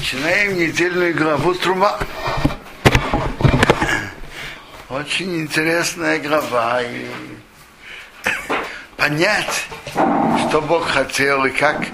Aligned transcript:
Начинаем 0.00 0.58
недельную 0.58 1.14
главу 1.14 1.52
Трума. 1.52 1.98
Очень 4.88 5.42
интересная 5.42 6.18
глава. 6.18 6.80
И 6.80 7.06
понять, 8.96 9.66
что 9.92 10.62
Бог 10.62 10.88
хотел 10.88 11.44
и 11.44 11.50
как 11.50 11.86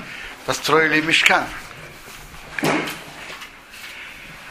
построили 0.46 1.00
мешкан. 1.00 1.42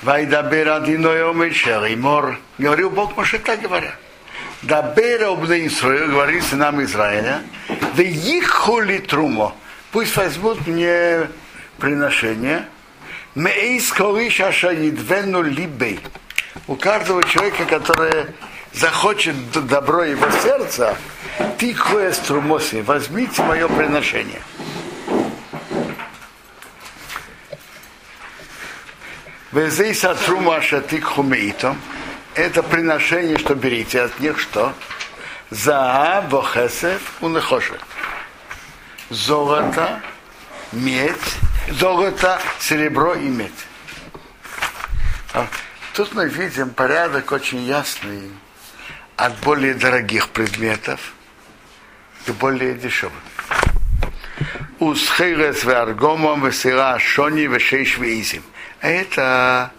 Вайдабер 0.01 0.71
Адиной 0.71 1.29
Омишер 1.29 2.37
Говорил 2.57 2.89
Бог 2.89 3.15
Моше 3.15 3.39
так 3.39 3.61
говоря. 3.61 3.95
Дабер 4.63 5.23
обны 5.23 5.65
Исраил, 5.67 6.11
говорит 6.11 6.43
сынам 6.43 6.83
Израиля, 6.83 7.41
да 7.95 8.03
их 8.03 8.49
холи 8.49 8.97
трумо. 8.97 9.55
Пусть 9.93 10.17
возьмут 10.17 10.67
мне 10.67 11.29
приношение, 11.77 12.67
Мейс 13.35 13.91
колыша 13.91 14.53
шаидвену 14.53 15.41
либей. 15.41 15.99
У 16.67 16.75
каждого 16.75 17.21
человека, 17.21 17.65
который 17.65 18.27
захочет 18.71 19.35
добро 19.51 20.05
его 20.05 20.25
сердца, 20.41 20.97
ты 21.57 21.75
трумоси, 22.25 22.81
возьмите 22.81 23.43
мое 23.43 23.67
приношение. 23.67 24.41
Везейса 29.51 30.15
трума 30.15 30.61
шатик 30.61 31.03
хумеитом. 31.03 31.77
Это 32.35 32.63
приношение, 32.63 33.37
что 33.37 33.53
берите 33.53 34.01
от 34.01 34.17
них 34.21 34.39
что? 34.39 34.73
За 35.49 36.25
вохесев 36.29 37.01
унехошет. 37.19 37.81
Золото, 39.09 40.01
медь, 40.71 41.35
золото, 41.69 42.39
серебро 42.59 43.15
и 43.15 43.27
медь. 43.27 43.51
А 45.33 45.47
тут 45.93 46.13
мы 46.13 46.27
видим 46.27 46.69
порядок 46.69 47.31
очень 47.31 47.63
ясный 47.65 48.31
от 49.17 49.37
более 49.39 49.73
дорогих 49.73 50.29
предметов 50.29 51.13
к 52.25 52.31
более 52.31 52.73
дешевым. 52.73 53.21
У 54.79 54.93
схейрес 54.93 55.63
в 55.63 55.69
аргомом 55.69 56.45
весера 56.45 56.99
шони 56.99 57.47
вешейш 57.47 57.97
веизим. 57.97 58.43
Это 58.81 59.71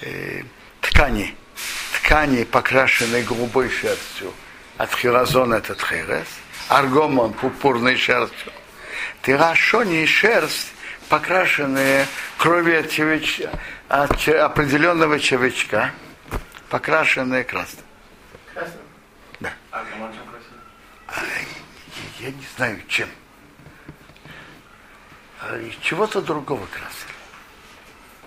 э, 0.00 0.42
ткани, 0.80 1.34
ткани, 1.96 2.44
покрашенные 2.44 3.24
голубой 3.24 3.68
шерстью. 3.68 4.32
От 4.78 4.94
хиразона 4.94 5.56
это 5.56 5.74
тхерес, 5.74 6.26
аргомон 6.68 7.32
пурпурной 7.34 7.96
шерстью. 7.96 8.52
Тирашони 9.22 10.06
шерсть 10.06 10.72
покрашенные 11.12 12.06
кровью 12.38 12.80
от, 12.80 12.88
червяч... 12.88 13.42
от 13.90 14.28
определенного 14.28 15.20
червячка, 15.20 15.90
покрашенные 16.70 17.44
красным. 17.44 17.84
Красным? 18.54 18.80
Да. 19.38 19.52
А 19.70 19.84
я 22.18 22.30
не 22.30 22.46
знаю, 22.56 22.80
чем. 22.88 23.10
А 25.42 25.60
чего-то 25.82 26.22
другого 26.22 26.64
красили. 26.64 27.12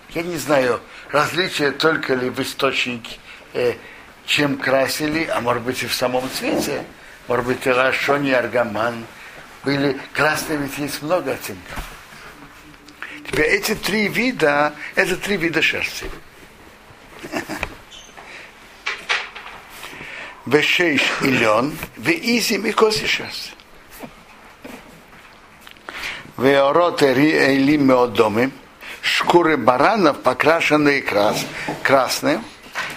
Я 0.09 0.21
не 0.21 0.37
знаю, 0.37 0.79
различие 1.09 1.71
только 1.71 2.13
ли 2.13 2.29
в 2.29 2.39
источнике, 2.39 3.17
э, 3.53 3.73
чем 4.27 4.59
красили, 4.59 5.25
а 5.25 5.41
может 5.41 5.63
быть 5.63 5.81
и 5.81 5.87
в 5.87 5.93
самом 5.95 6.29
цвете. 6.29 6.85
Может 7.27 7.47
быть, 7.47 7.65
и 7.65 7.71
рашони, 7.71 8.29
аргаман. 8.29 9.07
Были 9.63 9.99
красные, 10.13 10.59
ведь 10.59 10.77
есть 10.77 11.01
много 11.01 11.31
оттенков. 11.31 11.94
Теперь 13.27 13.47
эти 13.47 13.75
три 13.75 14.07
вида, 14.07 14.73
это 14.95 15.17
три 15.17 15.37
вида 15.37 15.61
шерсти. 15.61 16.09
Вешейш 20.45 21.01
и 21.21 21.27
лен, 21.27 21.77
веизим 21.97 22.65
и 22.67 22.71
коси 22.71 23.07
шерсть. 23.07 23.53
Веорот 26.37 27.01
элим 27.01 27.87
меодомим, 27.87 28.51
шкуры 29.01 29.57
баранов, 29.57 30.21
покрашенные 30.21 31.01
крас, 31.01 31.45
красным, 31.81 32.43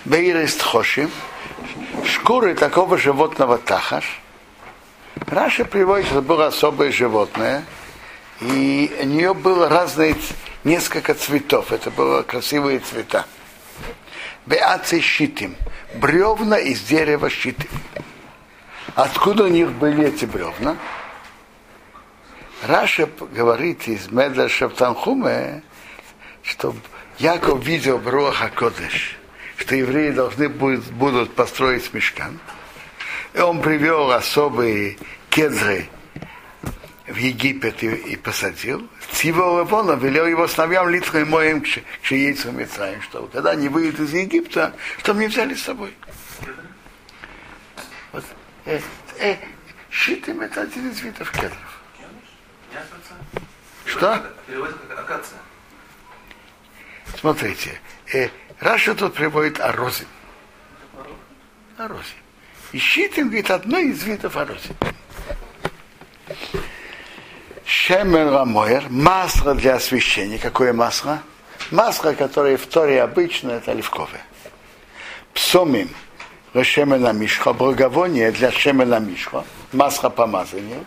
бейрест 0.05 0.61
хошим, 0.61 1.11
шкуры 2.05 2.55
такого 2.55 2.99
животного 2.99 3.57
тахаш. 3.57 4.21
Раша 5.27 5.65
приводит, 5.65 6.07
что 6.09 6.21
было 6.21 6.47
особое 6.47 6.93
животное– 6.93 7.65
и 8.41 8.97
у 9.01 9.05
нее 9.05 9.35
было 9.35 9.69
разные, 9.69 10.17
несколько 10.65 11.15
цветов. 11.15 11.73
Это 11.73 11.91
было 11.91 12.23
красивые 12.23 12.79
цвета. 12.81 13.27
Беаци 14.47 15.01
щитим. 15.01 15.57
Бревна 15.95 16.59
из 16.59 16.81
дерева 16.83 17.31
щитим. 17.31 17.71
Откуда 18.95 19.45
у 19.45 19.49
них 19.49 19.73
были 19.73 20.09
эти 20.09 20.25
бревна? 20.25 20.77
Раша 22.67 23.09
говорит 23.33 23.87
из 23.87 24.11
Меда 24.11 24.49
Шаптанхуме, 24.49 25.63
что 26.43 26.75
Яков 27.19 27.65
видел 27.65 27.99
Бруаха 27.99 28.49
Кодеш, 28.49 29.17
что 29.57 29.77
евреи 29.77 30.11
должны 30.11 30.49
будут, 30.49 30.85
будут 30.87 31.35
построить 31.35 31.93
мешкан. 31.95 32.39
И 33.35 33.41
он 33.41 33.61
привел 33.61 34.11
особые 34.11 34.99
кедры 35.31 35.89
в 37.09 37.17
Египет 37.17 37.83
и, 37.83 37.89
и 37.89 38.17
посадил, 38.17 38.89
Цива 39.13 39.61
Левона 39.61 39.93
велел 39.93 40.27
его 40.27 40.47
сыновьям 40.47 40.89
Литху 40.89 41.19
и 41.19 41.25
моим 41.25 41.63
к 41.63 41.67
Шиейцу 42.03 42.53
Мицраим, 42.53 43.01
что 43.03 43.29
когда 43.33 43.51
они 43.51 43.69
выйдут 43.69 44.01
из 44.01 44.13
Египта, 44.13 44.75
что 44.99 45.15
мне 45.15 45.29
взяли 45.29 45.55
с 45.55 45.63
собой. 45.63 45.95
Вот, 48.13 48.25
э, 48.67 48.81
э, 49.19 49.37
Шитим 49.91 50.41
это 50.43 50.63
один 50.63 50.91
из 50.91 51.01
видов 51.01 51.31
кедров. 51.33 51.83
Что? 53.87 54.23
Смотрите, 57.19 57.81
э, 58.13 58.29
Раша 58.61 58.95
тут 58.95 59.15
приводит 59.15 59.61
арозин. 59.61 60.07
Арозин. 61.79 62.19
И 62.73 62.79
щитим, 62.79 63.29
говорит, 63.29 63.51
одно 63.51 63.79
из 63.79 64.03
видов 64.05 64.37
арозин. 64.37 64.77
Шемен 67.69 68.31
Рамоер, 68.31 68.85
масло 68.89 69.55
для 69.55 69.75
освещения. 69.75 70.39
Какое 70.39 70.73
масло? 70.73 71.19
Масло, 71.71 72.15
которое 72.15 72.57
в 72.57 72.65
Торе 72.65 73.03
обычно, 73.03 73.51
это 73.51 73.73
оливковое. 73.73 74.23
Псомим, 75.35 75.91
Шемена 76.55 77.13
Мишха, 77.13 77.53
благовоние 77.53 78.33
для 78.33 78.51
Шемена 78.51 79.01
Мишха, 79.01 79.45
масло 79.75 80.09
помазания. 80.09 80.83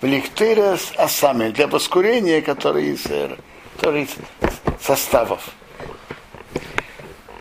Влихтырес 0.00 0.94
асами, 0.96 1.50
для 1.50 1.66
воскурения, 1.66 2.40
который 2.40 2.86
из, 2.94 3.02
который 3.76 4.04
из 4.04 4.16
составов. 4.80 5.50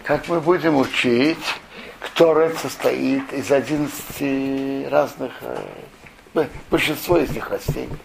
Как 0.04 0.28
мы 0.28 0.42
будем 0.42 0.76
учить, 0.76 1.38
Торет 2.16 2.58
состоит 2.58 3.32
из 3.32 3.50
11 3.50 4.92
разных, 4.92 5.32
э, 6.34 6.48
большинство 6.70 7.18
из 7.18 7.30
них 7.30 7.50
растений. 7.50 7.98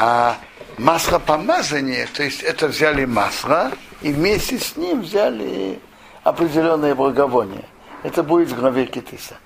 А 0.00 0.36
масло 0.78 1.18
помазания, 1.18 2.06
то 2.14 2.22
есть 2.22 2.44
это 2.44 2.68
взяли 2.68 3.04
масло 3.04 3.72
и 4.00 4.12
вместе 4.12 4.56
с 4.56 4.76
ним 4.76 5.00
взяли 5.00 5.80
определенное 6.22 6.94
благовоние. 6.94 7.64
Это 8.04 8.22
будет 8.22 8.50
в 8.50 8.60
главе 8.60 8.86
Китиса. 8.86 9.38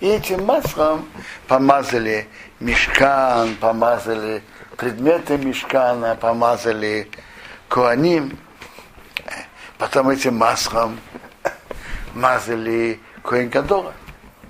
И 0.00 0.06
этим 0.06 0.44
маслом 0.44 1.08
помазали 1.46 2.28
мешкан, 2.60 3.56
помазали 3.56 4.42
предметы 4.76 5.38
мешкана, 5.38 6.14
помазали 6.14 7.10
куаним. 7.70 8.38
Потом 9.78 10.10
этим 10.10 10.36
маслом 10.36 11.00
мазали 12.14 13.00
Коэн 13.22 13.50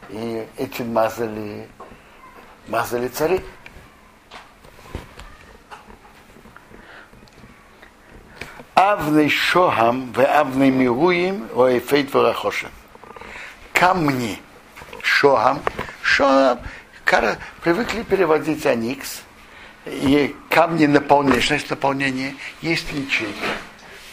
И 0.09 0.45
этим 0.57 0.93
мазали, 0.93 1.69
мазали 2.67 3.07
цари. 3.07 3.41
Авный 8.81 9.29
шохам, 9.29 10.13
в 10.13 10.21
авный 10.21 10.71
мируим, 10.71 11.49
о 11.53 11.67
эфейт 11.67 12.15
варахошем. 12.15 12.71
Камни 13.73 14.39
шохам. 15.03 15.61
Шохам 16.01 16.61
привыкли 17.61 18.03
переводить 18.05 18.65
аникс. 18.67 19.23
И 19.85 20.33
камни 20.49 20.87
наполняют, 20.87 21.45
значит 21.45 21.71
наполнение, 21.71 22.37
есть 22.63 22.87
ячейка. 22.93 23.49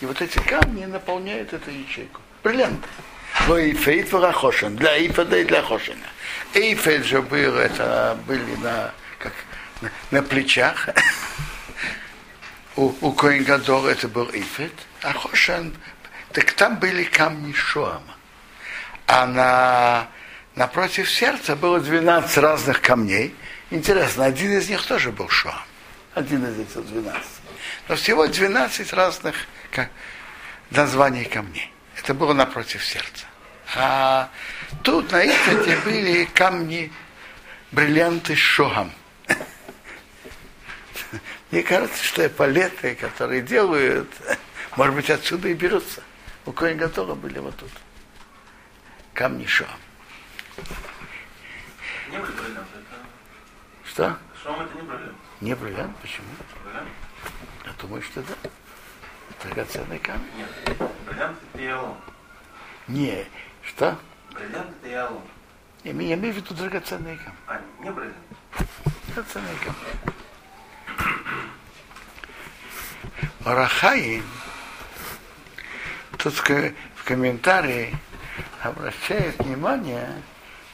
И 0.02 0.08
вот 0.08 0.20
эти 0.20 0.40
камни 0.40 0.86
наполняют 0.86 1.54
эту 1.54 1.70
ячейку. 1.70 2.20
Бриллиант. 2.44 2.84
Но 3.48 3.60
и 3.60 3.72
фейт 3.72 4.12
варахошен, 4.12 4.78
для 4.78 4.98
ифада 5.06 5.38
и 5.38 5.44
для 5.44 5.62
хошена. 5.62 6.08
Эйфет 6.56 7.06
же 7.06 7.22
был, 7.22 7.56
это 7.56 8.18
были 8.26 8.56
на, 8.64 8.92
как, 9.20 9.34
на, 9.82 9.92
на 10.10 10.24
плечах. 10.24 10.90
У, 12.75 12.94
у 13.01 13.12
Коингадора 13.13 13.89
это 13.89 14.07
был 14.07 14.30
Ифет, 14.31 14.74
а 15.01 15.13
Хошан, 15.13 15.75
так 16.31 16.51
там 16.54 16.77
были 16.77 17.04
камни 17.04 17.54
Шоама. 17.54 18.16
А 19.07 19.25
на, 19.25 20.07
напротив 20.56 21.10
сердца 21.10 21.56
было 21.56 21.80
12 21.80 22.38
разных 22.38 22.81
камней. 22.81 23.36
Интересно, 23.72 24.25
один 24.25 24.57
из 24.57 24.69
них 24.69 24.86
тоже 24.86 25.12
был 25.12 25.30
Шоам. 25.30 25.62
Один 26.13 26.45
из 26.45 26.60
этих 26.60 26.86
12. 26.88 27.24
Но 27.88 27.95
всего 27.95 28.27
12 28.27 28.94
разных 28.94 29.36
названий 30.71 31.25
камней. 31.25 31.71
Это 31.98 32.13
было 32.13 32.33
напротив 32.33 32.83
сердца. 32.83 33.25
А 33.75 34.30
тут 34.83 35.12
на 35.12 35.25
Ифете 35.25 35.78
были 35.83 36.25
камни, 36.25 36.92
бриллианты 37.71 38.36
Шоам. 38.36 38.92
Мне 41.51 41.63
кажется, 41.63 42.03
что 42.03 42.25
эполеты, 42.25 42.95
которые 42.95 43.42
делают, 43.42 44.09
может 44.77 44.95
быть, 44.95 45.09
отсюда 45.09 45.47
и 45.50 45.53
берутся. 45.53 46.01
У 46.45 46.51
Коин 46.51 46.77
готовы 46.77 47.15
были 47.15 47.39
вот 47.39 47.56
тут. 47.57 47.71
Камни 49.13 49.45
Шоам. 49.45 49.69
Не 52.09 52.18
бриллиант, 52.18 52.68
Что? 53.83 54.18
Шоам 54.44 54.62
это 54.62 54.75
не 54.75 54.81
бриллиант. 54.81 55.15
Не 55.42 55.56
бриллиант? 55.56 55.97
Почему? 55.97 56.27
Бриллиант? 56.63 56.89
Я 57.65 57.71
думаю, 57.81 58.01
что 58.01 58.21
да. 58.21 58.50
Драгоценный 59.44 60.00
камень. 60.00 60.21
Нет. 60.38 60.77
Бриллиант 61.06 61.38
это 61.53 61.65
иолон. 61.65 61.97
Не. 62.88 63.25
Что? 63.63 63.97
Бриллиант 64.33 64.75
это 64.81 64.92
иолон. 64.92 65.24
Я 65.83 65.92
имею, 65.92 66.09
я 66.09 66.15
имею 66.15 66.33
в 66.33 66.38
виду 66.38 66.53
драгоценные 66.53 67.18
камни. 67.18 67.39
А, 67.47 67.62
не 67.80 67.92
бриллиант. 67.92 68.15
Драгоценные 69.07 69.56
камни. 69.63 70.15
Рахаим 73.44 74.24
тут 76.18 76.33
в 76.33 77.03
комментарии 77.03 77.95
обращает 78.63 79.38
внимание, 79.39 80.09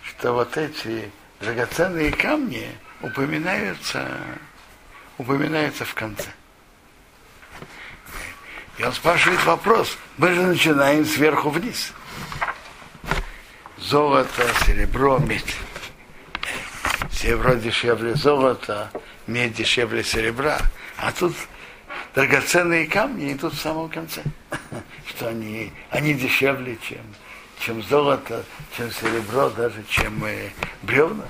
что 0.03 0.33
вот 0.33 0.55
эти 0.55 1.11
драгоценные 1.41 2.11
камни 2.11 2.69
упоминаются, 3.01 4.07
упоминаются 5.17 5.83
в 5.83 5.93
конце. 5.93 6.29
И 8.77 8.83
он 8.83 8.93
спрашивает 8.93 9.43
вопрос. 9.43 9.97
Мы 10.17 10.33
же 10.33 10.41
начинаем 10.41 11.05
сверху 11.05 11.49
вниз. 11.49 11.91
Золото, 13.77 14.47
серебро, 14.65 15.19
медь. 15.19 15.57
Серебро 17.11 17.55
дешевле 17.55 18.15
золота, 18.15 18.91
медь 19.27 19.53
дешевле 19.53 20.03
серебра. 20.03 20.59
А 20.97 21.11
тут 21.11 21.35
драгоценные 22.15 22.87
камни 22.87 23.33
идут 23.33 23.53
в 23.53 23.61
самом 23.61 23.89
конце. 23.89 24.21
Что 25.07 25.29
они, 25.29 25.71
они 25.89 26.13
дешевле, 26.13 26.77
чем, 26.87 27.01
чем 27.59 27.81
золото, 27.83 28.43
чем 28.75 28.91
серебро, 28.91 29.49
даже 29.49 29.83
чем 29.89 30.23
э, 30.25 30.49
бревна. 30.81 31.25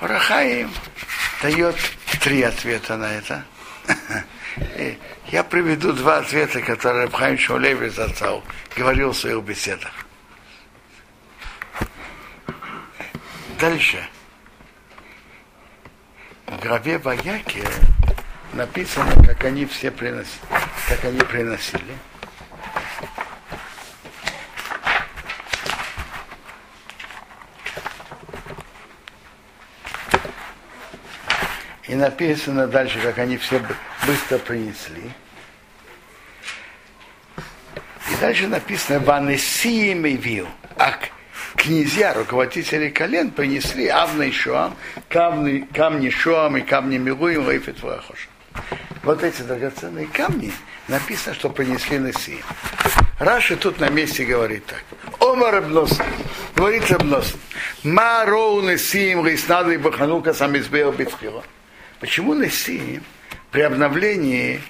Рахаим 0.00 0.70
дает 1.42 1.76
три 2.20 2.42
ответа 2.42 2.96
на 2.96 3.12
это. 3.12 3.44
И 4.76 4.98
я 5.30 5.44
приведу 5.44 5.92
два 5.92 6.18
ответа, 6.18 6.60
которые 6.60 7.04
Абхайм 7.06 7.38
Шулеви 7.38 7.88
зацал, 7.88 8.42
говорил 8.76 9.12
в 9.12 9.16
своих 9.16 9.42
беседах. 9.42 9.92
Дальше. 13.58 14.08
В 16.50 16.58
гробе 16.58 16.98
Баяки 16.98 17.62
написано, 18.54 19.24
как 19.24 19.44
они 19.44 19.66
все 19.66 19.92
приносили, 19.92 20.40
как 20.88 21.04
они 21.04 21.20
приносили. 21.20 21.94
И 31.84 31.94
написано 31.94 32.66
дальше, 32.66 33.00
как 33.00 33.18
они 33.18 33.36
все 33.36 33.62
быстро 34.04 34.38
принесли. 34.38 35.12
И 38.10 38.16
дальше 38.20 38.48
написано 38.48 38.98
Ванесием 38.98 40.04
и 40.04 40.16
Вил. 40.16 40.48
А 40.76 40.98
князья, 41.60 42.14
руководители 42.14 42.88
колен, 42.88 43.30
принесли 43.30 43.86
Авна 43.86 44.22
и 44.22 44.32
Шоам, 44.32 44.76
камни, 45.08 45.68
камни 45.74 46.08
Шоам 46.08 46.56
и 46.56 46.62
камни 46.62 46.96
Милуим, 46.96 47.48
Рейфет 47.48 47.82
Вахош. 47.82 48.28
Вот 49.02 49.22
эти 49.22 49.42
драгоценные 49.42 50.06
камни 50.06 50.52
написано, 50.88 51.34
что 51.34 51.50
принесли 51.50 51.98
Несием. 51.98 52.44
Раши 53.18 53.56
тут 53.56 53.78
на 53.78 53.90
месте 53.90 54.24
говорит 54.24 54.64
так. 54.66 54.82
Омар 55.20 55.54
Рабнос, 55.56 55.98
говорит 56.56 56.90
Рабнос, 56.90 57.34
Ма 57.84 58.24
роу 58.24 58.62
Несием 58.62 59.26
Рейснадли 59.26 59.76
Баханука 59.76 60.32
Самизбео 60.32 60.92
Битхила. 60.92 61.44
Почему 62.00 62.34
Несием 62.34 63.04
при 63.50 63.60
обновлении 63.60 64.62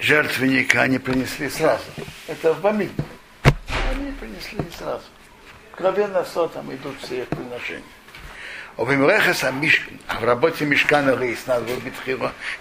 жертвенника 0.00 0.82
они 0.82 0.98
принесли 0.98 1.50
сразу? 1.50 1.84
Это 2.28 2.54
в 2.54 2.60
Бамид. 2.62 2.92
Они 3.92 4.10
принесли 4.12 4.58
сразу. 4.78 5.04
Мгновенно 5.76 6.24
со 6.24 6.46
там 6.46 6.72
идут 6.72 6.94
все 7.02 7.22
их 7.22 7.28
приношения. 7.28 7.82
А 8.76 8.84
в 8.84 10.24
работе 10.24 10.64
Мишкана 10.64 11.16
Рейснад 11.16 11.64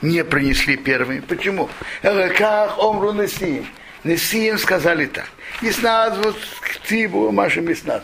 не 0.02 0.24
принесли 0.24 0.78
первыми. 0.78 1.20
Почему? 1.20 1.70
Как 2.02 2.78
Омру 2.80 3.14
Несиим. 3.14 3.68
Несиим 4.04 4.58
сказали 4.58 5.06
так. 5.06 5.30
Иснад 5.62 6.18
вот 6.26 6.36
к 6.62 6.88
Тибу, 6.88 7.32
Маши 7.32 7.62
Миснат. 7.62 8.04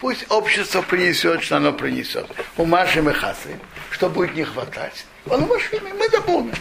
Пусть 0.00 0.26
общество 0.30 0.82
принесет, 0.82 1.42
что 1.42 1.56
оно 1.56 1.72
принесет. 1.72 2.26
У 2.56 2.64
Маши 2.64 3.00
Мехасы, 3.00 3.56
что 3.90 4.08
будет 4.08 4.34
не 4.34 4.44
хватать. 4.44 5.06
Он 5.26 5.42
машли, 5.42 5.80
мы 5.98 6.08
дополним. 6.08 6.54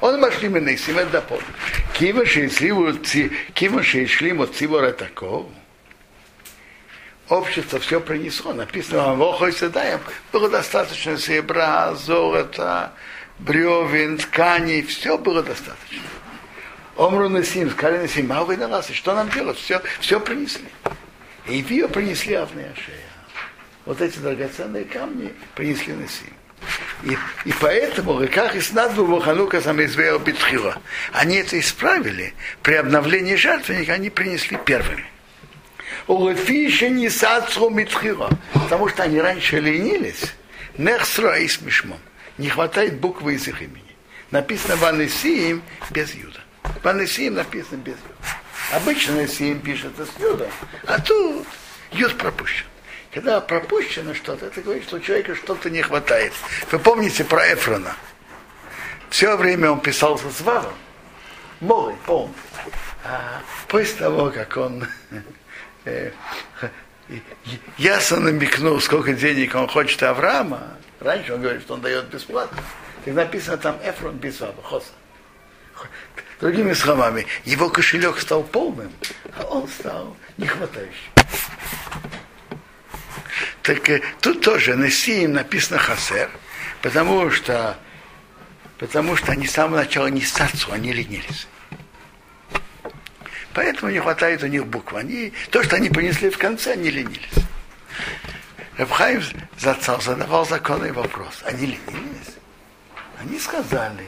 Он 0.00 0.18
машли 0.18 0.48
мы 0.48 0.60
Несиим, 0.60 0.98
это 0.98 1.10
дополним. 1.10 1.46
Кива 1.94 2.26
шли 2.26 4.32
от 4.32 4.56
Цибора 4.56 4.92
такого 4.92 5.50
общество 7.28 7.78
все 7.78 8.00
принесло. 8.00 8.52
Написано, 8.52 9.04
вам 9.04 9.18
Вохой 9.18 9.52
Седаем 9.52 10.00
было 10.32 10.48
достаточно 10.48 11.16
серебра, 11.18 11.94
золота, 11.94 12.92
бревен, 13.38 14.18
тканей, 14.18 14.82
все 14.82 15.18
было 15.18 15.42
достаточно. 15.42 16.02
Омру 16.96 17.28
Насим, 17.28 17.70
сказали 17.70 18.02
Насим, 18.02 18.32
а 18.32 18.44
вы 18.44 18.56
на 18.56 18.82
что 18.82 19.14
нам 19.14 19.30
делать? 19.30 19.58
Все, 19.58 19.80
все 20.00 20.20
принесли. 20.20 20.68
И 21.46 21.58
ее 21.58 21.88
принесли 21.88 22.34
Авная 22.34 22.74
шея. 22.74 22.98
Вот 23.84 24.00
эти 24.00 24.18
драгоценные 24.18 24.84
камни 24.84 25.32
принесли 25.54 25.94
Насим. 25.94 26.32
И, 27.02 27.16
и 27.44 27.52
поэтому, 27.60 28.24
как 28.32 28.54
и 28.54 28.60
снадбу 28.60 29.04
Буханука 29.04 29.60
Самизвея 29.60 30.18
Битхила, 30.18 30.80
они 31.12 31.36
это 31.36 31.58
исправили. 31.58 32.34
При 32.62 32.74
обновлении 32.74 33.34
жертвенника 33.34 33.94
они 33.94 34.10
принесли 34.10 34.56
первыми. 34.56 35.04
Улефиша 36.06 36.88
не 36.88 37.08
сацру 37.08 37.70
митхира. 37.70 38.30
Потому 38.52 38.88
что 38.88 39.02
они 39.02 39.20
раньше 39.20 39.60
ленились. 39.60 40.32
Нехсра 40.78 41.38
и 41.38 41.48
смешмом. 41.48 42.00
Не 42.38 42.48
хватает 42.48 42.98
буквы 42.98 43.34
из 43.34 43.46
их 43.46 43.60
имени. 43.60 43.96
Написано 44.30 44.76
Ванесиим 44.76 45.62
без 45.90 46.14
юда. 46.14 46.40
Ванесиим 46.82 47.34
написано 47.34 47.76
без 47.78 47.94
юда. 47.94 48.42
Обычно 48.72 49.20
Несиим 49.20 49.60
пишется 49.60 50.06
с 50.06 50.20
юда, 50.20 50.48
а 50.86 50.98
тут 50.98 51.46
юд 51.90 52.16
пропущен. 52.16 52.64
Когда 53.12 53.40
пропущено 53.42 54.14
что-то, 54.14 54.46
это 54.46 54.62
говорит, 54.62 54.84
что 54.84 54.96
у 54.96 55.00
человека 55.00 55.34
что-то 55.34 55.68
не 55.68 55.82
хватает. 55.82 56.32
Вы 56.70 56.78
помните 56.78 57.24
про 57.24 57.52
Эфрона? 57.52 57.94
Все 59.10 59.36
время 59.36 59.72
он 59.72 59.80
писался 59.80 60.30
с 60.30 60.40
Вавом. 60.40 60.72
Молый, 61.60 61.94
полный. 62.06 62.32
А 63.04 63.42
после 63.68 63.96
того, 63.96 64.30
как 64.30 64.56
он 64.56 64.86
ясно 67.78 68.20
намекнул, 68.20 68.80
сколько 68.80 69.12
денег 69.12 69.54
он 69.54 69.68
хочет 69.68 70.02
Авраама, 70.02 70.78
раньше 71.00 71.34
он 71.34 71.42
говорит, 71.42 71.62
что 71.62 71.74
он 71.74 71.80
дает 71.80 72.06
бесплатно, 72.06 72.62
так 73.04 73.14
написано 73.14 73.56
там 73.56 73.78
Эфрон 73.84 74.16
Бисваба, 74.16 74.62
Хоса. 74.62 74.92
Другими 76.40 76.72
словами, 76.72 77.26
его 77.44 77.68
кошелек 77.68 78.18
стал 78.18 78.42
полным, 78.42 78.92
а 79.38 79.44
он 79.44 79.68
стал 79.68 80.16
нехватающим. 80.38 81.12
Так 83.62 83.88
э, 83.88 84.02
тут 84.20 84.40
тоже 84.40 84.74
на 84.74 84.90
Сиим 84.90 85.32
написано 85.34 85.78
Хасер, 85.78 86.28
потому 86.82 87.30
что, 87.30 87.78
потому 88.78 89.16
что 89.16 89.30
они 89.32 89.46
с 89.46 89.52
самого 89.52 89.76
начала 89.76 90.08
не 90.08 90.22
стацу, 90.22 90.72
они 90.72 90.92
ленились. 90.92 91.46
Поэтому 93.54 93.92
не 93.92 94.00
хватает 94.00 94.42
у 94.42 94.46
них 94.46 94.66
букв. 94.66 94.94
Они, 94.94 95.32
то, 95.50 95.62
что 95.62 95.76
они 95.76 95.88
принесли 95.88 96.30
в 96.30 96.38
конце, 96.38 96.72
они 96.72 96.90
ленились. 96.90 97.44
Рабхайм 98.78 99.22
задавал 99.58 100.46
законный 100.46 100.92
вопрос. 100.92 101.42
Они 101.44 101.66
ленились? 101.66 102.36
Они 103.20 103.38
сказали 103.38 104.06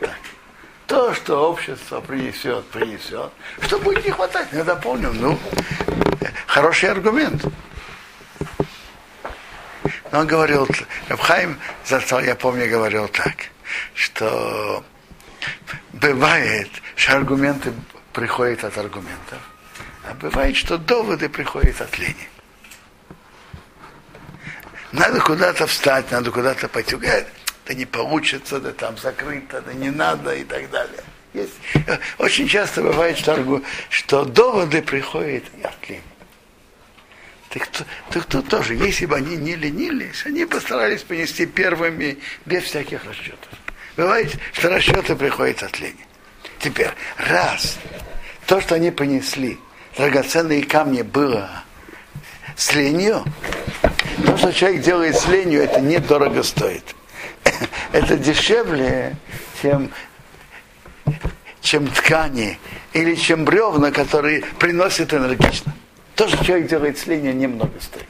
так. 0.00 0.18
То, 0.86 1.14
что 1.14 1.50
общество 1.50 2.00
принесет, 2.00 2.66
принесет. 2.66 3.32
Что 3.62 3.78
будет 3.78 4.04
не 4.04 4.10
хватать, 4.10 4.48
мы 4.52 4.64
дополним. 4.64 5.16
Ну, 5.20 5.38
хороший 6.46 6.90
аргумент. 6.90 7.44
Но 10.10 10.20
он 10.20 10.26
говорил, 10.26 10.68
Рабхайм, 11.08 11.58
я 11.88 12.34
помню, 12.34 12.68
говорил 12.68 13.08
так, 13.08 13.34
что 13.94 14.84
бывает, 15.94 16.68
что 16.96 17.16
аргументы 17.16 17.72
приходят 18.12 18.64
от 18.64 18.76
аргументов, 18.78 19.38
а 20.04 20.14
бывает, 20.14 20.56
что 20.56 20.78
доводы 20.78 21.28
приходят 21.28 21.80
от 21.80 21.98
лени. 21.98 22.28
Надо 24.92 25.20
куда-то 25.20 25.66
встать, 25.66 26.10
надо 26.10 26.30
куда-то 26.30 26.68
пойти. 26.68 26.96
Да 27.64 27.74
не 27.74 27.86
получится, 27.86 28.60
да 28.60 28.72
там 28.72 28.98
закрыто, 28.98 29.62
да 29.62 29.72
не 29.72 29.90
надо 29.90 30.34
и 30.34 30.44
так 30.44 30.68
далее. 30.70 31.02
Есть. 31.32 31.54
Очень 32.18 32.46
часто 32.46 32.82
бывает, 32.82 33.16
что, 33.16 33.62
что 33.88 34.24
доводы 34.24 34.82
приходят 34.82 35.44
от 35.62 35.88
лени. 35.88 36.02
Так, 37.48 37.68
так 38.10 38.24
тут 38.26 38.48
тоже, 38.48 38.74
если 38.74 39.06
бы 39.06 39.16
они 39.16 39.36
не 39.36 39.56
ленились, 39.56 40.24
они 40.26 40.44
постарались 40.44 41.02
понести 41.02 41.46
первыми 41.46 42.18
без 42.46 42.64
всяких 42.64 43.04
расчетов. 43.04 43.48
Бывает, 43.96 44.34
что 44.52 44.70
расчеты 44.70 45.14
приходят 45.16 45.62
от 45.62 45.78
лени. 45.78 46.06
Теперь, 46.62 46.90
раз 47.16 47.76
то, 48.46 48.60
что 48.60 48.76
они 48.76 48.92
понесли, 48.92 49.58
драгоценные 49.96 50.62
камни 50.62 51.02
было 51.02 51.50
с 52.54 52.72
ленью, 52.72 53.24
то, 54.24 54.36
что 54.36 54.52
человек 54.52 54.82
делает 54.82 55.18
с 55.18 55.26
ленью, 55.26 55.60
это 55.60 55.80
недорого 55.80 56.44
стоит. 56.44 56.94
Это 57.92 58.16
дешевле, 58.16 59.16
чем, 59.60 59.90
чем 61.60 61.88
ткани 61.88 62.58
или 62.92 63.16
чем 63.16 63.44
бревна, 63.44 63.90
которые 63.90 64.42
приносят 64.60 65.12
энергично. 65.12 65.74
То, 66.14 66.28
что 66.28 66.44
человек 66.44 66.68
делает 66.68 66.96
с 66.96 67.06
ленью, 67.06 67.34
немного 67.34 67.72
стоит. 67.80 68.06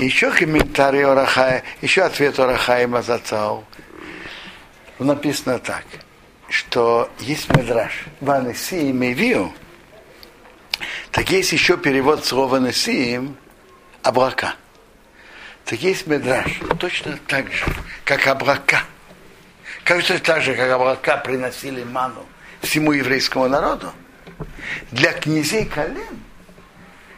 Еще 0.00 0.30
комментарий 0.30 1.04
Орахая, 1.04 1.62
еще 1.82 2.02
ответ 2.02 2.38
Орахая 2.40 2.88
Мазацау. 2.88 3.64
Написано 5.00 5.58
так, 5.58 5.84
что 6.50 7.10
есть 7.18 7.48
медраж. 7.48 8.04
Ванеси 8.20 8.74
и 8.74 8.92
Мевиу. 8.92 9.52
Так 11.10 11.30
есть 11.30 11.52
еще 11.52 11.78
перевод 11.78 12.24
слова 12.24 12.58
Несиим 12.58 13.36
облака. 14.02 14.54
Так 15.64 15.80
есть 15.80 16.06
медраж. 16.06 16.60
Точно 16.78 17.18
так 17.26 17.50
же, 17.50 17.64
как 18.04 18.26
облака. 18.26 18.84
Кажется, 19.84 20.18
так 20.18 20.42
же, 20.42 20.54
как 20.54 20.70
облака 20.70 21.16
приносили 21.16 21.82
ману 21.82 22.26
всему 22.60 22.92
еврейскому 22.92 23.48
народу. 23.48 23.90
Для 24.90 25.12
князей 25.12 25.64
колен 25.64 26.22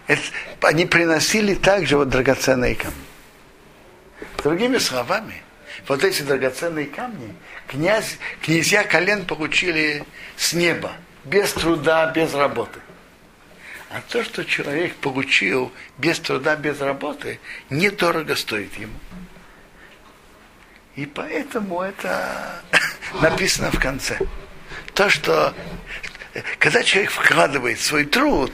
это, 0.06 0.22
они 0.62 0.86
приносили 0.86 1.54
также 1.54 1.96
вот 1.96 2.08
драгоценные 2.08 2.76
камни. 2.76 2.94
Другими 4.42 4.78
словами, 4.78 5.41
вот 5.88 6.04
эти 6.04 6.22
драгоценные 6.22 6.86
камни 6.86 7.34
князь, 7.66 8.18
князья 8.42 8.84
колен 8.84 9.24
получили 9.24 10.04
с 10.36 10.52
неба, 10.52 10.92
без 11.24 11.52
труда, 11.52 12.10
без 12.12 12.34
работы. 12.34 12.80
А 13.90 14.00
то, 14.08 14.24
что 14.24 14.44
человек 14.44 14.94
получил 14.96 15.72
без 15.98 16.18
труда, 16.18 16.56
без 16.56 16.80
работы, 16.80 17.40
недорого 17.68 18.36
стоит 18.36 18.74
ему. 18.78 18.94
И 20.96 21.06
поэтому 21.06 21.82
это 21.82 22.62
написано 23.20 23.70
в 23.70 23.78
конце. 23.78 24.18
То, 24.94 25.08
что 25.10 25.54
когда 26.58 26.82
человек 26.82 27.10
вкладывает 27.10 27.80
свой 27.80 28.04
труд, 28.04 28.52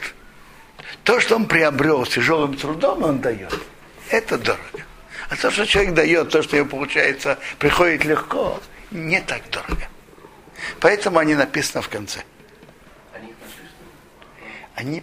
то, 1.05 1.21
что 1.21 1.37
он 1.37 1.47
приобрел 1.47 2.05
тяжелым 2.05 2.57
трудом, 2.57 3.03
он 3.03 3.21
дает. 3.21 3.55
Это 4.11 4.39
дорого. 4.39 4.88
А 5.31 5.37
то, 5.37 5.51
что 5.51 5.67
человек 5.67 5.95
дает, 5.95 6.31
то, 6.31 6.43
что 6.43 6.57
ему 6.57 6.69
получается, 6.69 7.39
приходит 7.59 8.05
легко, 8.05 8.61
не 8.91 9.21
так 9.21 9.43
дорого. 9.51 9.89
Поэтому 10.81 11.19
они 11.19 11.35
написаны 11.35 11.83
в 11.83 11.89
конце. 11.89 12.21
Они 14.75 15.03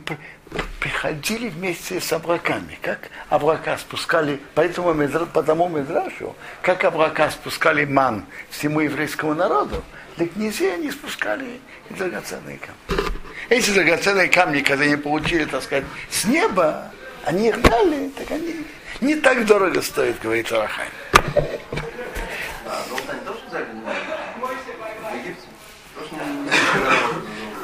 приходили 0.79 1.49
вместе 1.49 1.99
с 1.99 2.11
облаками. 2.13 2.77
Как 2.81 3.09
облака 3.29 3.77
спускали, 3.77 4.39
поэтому 4.53 4.93
по 5.27 5.43
тому 5.43 5.67
Медрашу, 5.67 6.35
как 6.61 6.83
облака 6.85 7.29
спускали 7.29 7.85
ман 7.85 8.25
всему 8.49 8.79
еврейскому 8.79 9.33
народу, 9.33 9.83
для 10.17 10.27
князей 10.27 10.73
они 10.73 10.91
спускали 10.91 11.59
и 11.89 11.93
драгоценные 11.93 12.57
камни. 12.57 13.09
Эти 13.49 13.69
драгоценные 13.71 14.29
камни, 14.29 14.61
когда 14.61 14.85
они 14.85 14.95
получили, 14.95 15.45
так 15.45 15.61
сказать, 15.61 15.85
с 16.09 16.25
неба, 16.25 16.91
они 17.25 17.49
их 17.49 17.61
дали, 17.61 18.09
так 18.09 18.31
они 18.31 18.65
не 19.01 19.15
так 19.15 19.45
дорого 19.45 19.81
стоят, 19.81 20.19
говорит 20.21 20.51
Арахай. 20.51 20.87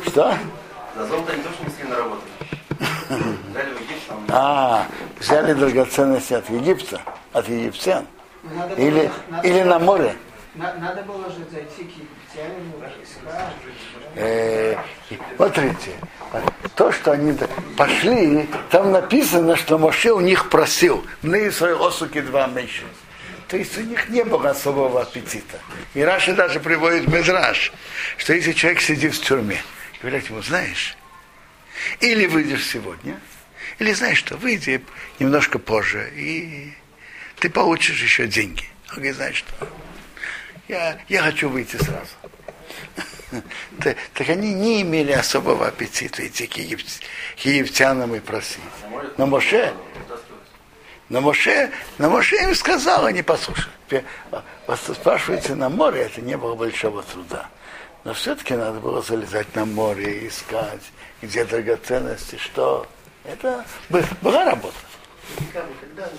Что? 0.06 0.38
За 0.96 1.08
золото 1.08 1.36
не 1.38 1.44
то, 1.44 1.50
что 1.52 1.64
не 1.64 1.72
сильно 1.72 1.96
работали. 1.96 2.32
Взяли 3.50 3.74
в 3.74 3.82
Египет, 3.82 4.08
там... 4.08 4.26
А, 4.30 4.88
взяли 5.20 5.54
драгоценности 5.54 6.34
от 6.34 6.50
Египта, 6.50 7.02
от 7.32 7.48
египтян. 7.48 8.08
Или, 8.78 9.12
или 9.44 9.62
на 9.62 9.80
море. 9.80 10.16
Надо 10.56 11.04
было 11.04 11.30
же 11.30 11.46
зайти 11.52 11.84
к. 11.84 12.21
Э, 14.16 14.76
смотрите, 15.36 15.92
то, 16.76 16.92
что 16.92 17.12
они 17.12 17.38
пошли, 17.78 18.48
там 18.70 18.92
написано, 18.92 19.56
что 19.56 19.78
Моше 19.78 20.12
у 20.12 20.20
них 20.22 20.50
просил, 20.50 21.06
мне 21.22 21.52
свои 21.52 21.74
осуки 21.74 22.22
два 22.22 22.48
меньше. 22.48 22.84
То 23.48 23.58
есть 23.58 23.78
у 23.78 23.82
них 23.82 24.08
не 24.08 24.24
было 24.24 24.52
особого 24.52 25.02
аппетита. 25.02 25.60
И 25.94 26.02
Раши 26.02 26.34
даже 26.34 26.62
приводит 26.62 27.08
Медраж, 27.08 27.74
что 28.18 28.34
если 28.34 28.54
человек 28.54 28.82
сидит 28.82 29.14
в 29.14 29.22
тюрьме, 29.22 29.62
говорят 30.02 30.26
ему, 30.30 30.42
знаешь, 30.42 30.96
или 32.00 32.28
выйдешь 32.28 32.66
сегодня, 32.66 33.20
или 33.80 33.92
знаешь 33.92 34.20
что, 34.20 34.38
выйди 34.38 34.82
немножко 35.20 35.60
позже, 35.60 36.10
и 36.16 36.74
ты 37.40 37.50
получишь 37.50 38.02
еще 38.02 38.26
деньги. 38.28 38.64
Он 38.92 38.96
говорит, 38.98 39.16
знаешь 39.16 39.38
что, 39.38 39.68
я, 40.68 41.00
я 41.10 41.22
хочу 41.24 41.50
выйти 41.50 41.78
сразу. 41.78 42.12
Так, 43.82 44.30
они 44.30 44.54
не 44.54 44.82
имели 44.82 45.14
особого 45.14 45.68
аппетита 45.68 46.28
идти 46.28 46.48
к, 46.48 46.58
егип, 46.58 46.82
к 47.38 47.46
египтянам 47.46 48.14
и 48.14 48.20
просить. 48.20 48.60
Но 49.18 49.26
Моше, 49.26 49.74
но 51.08 51.22
Моше, 51.22 51.72
но 51.98 52.10
Моше 52.10 52.36
им 52.44 52.54
сказал, 52.54 53.06
они 53.06 53.22
послушали. 53.22 53.72
Вас 54.68 54.82
спрашиваете 54.82 55.56
на 55.56 55.70
море, 55.70 56.02
это 56.02 56.22
не 56.22 56.38
было 56.38 56.56
большого 56.56 57.04
труда. 57.04 57.50
Но 58.04 58.14
все-таки 58.14 58.56
надо 58.56 58.80
было 58.80 59.02
залезать 59.02 59.54
на 59.56 59.66
море 59.66 60.22
и 60.22 60.28
искать, 60.28 60.82
где 61.22 61.46
драгоценности, 61.46 62.38
что. 62.38 62.88
Это 63.24 63.64
была 64.22 64.46
работа. 64.46 64.76
Когда 65.54 66.06
они? 66.06 66.18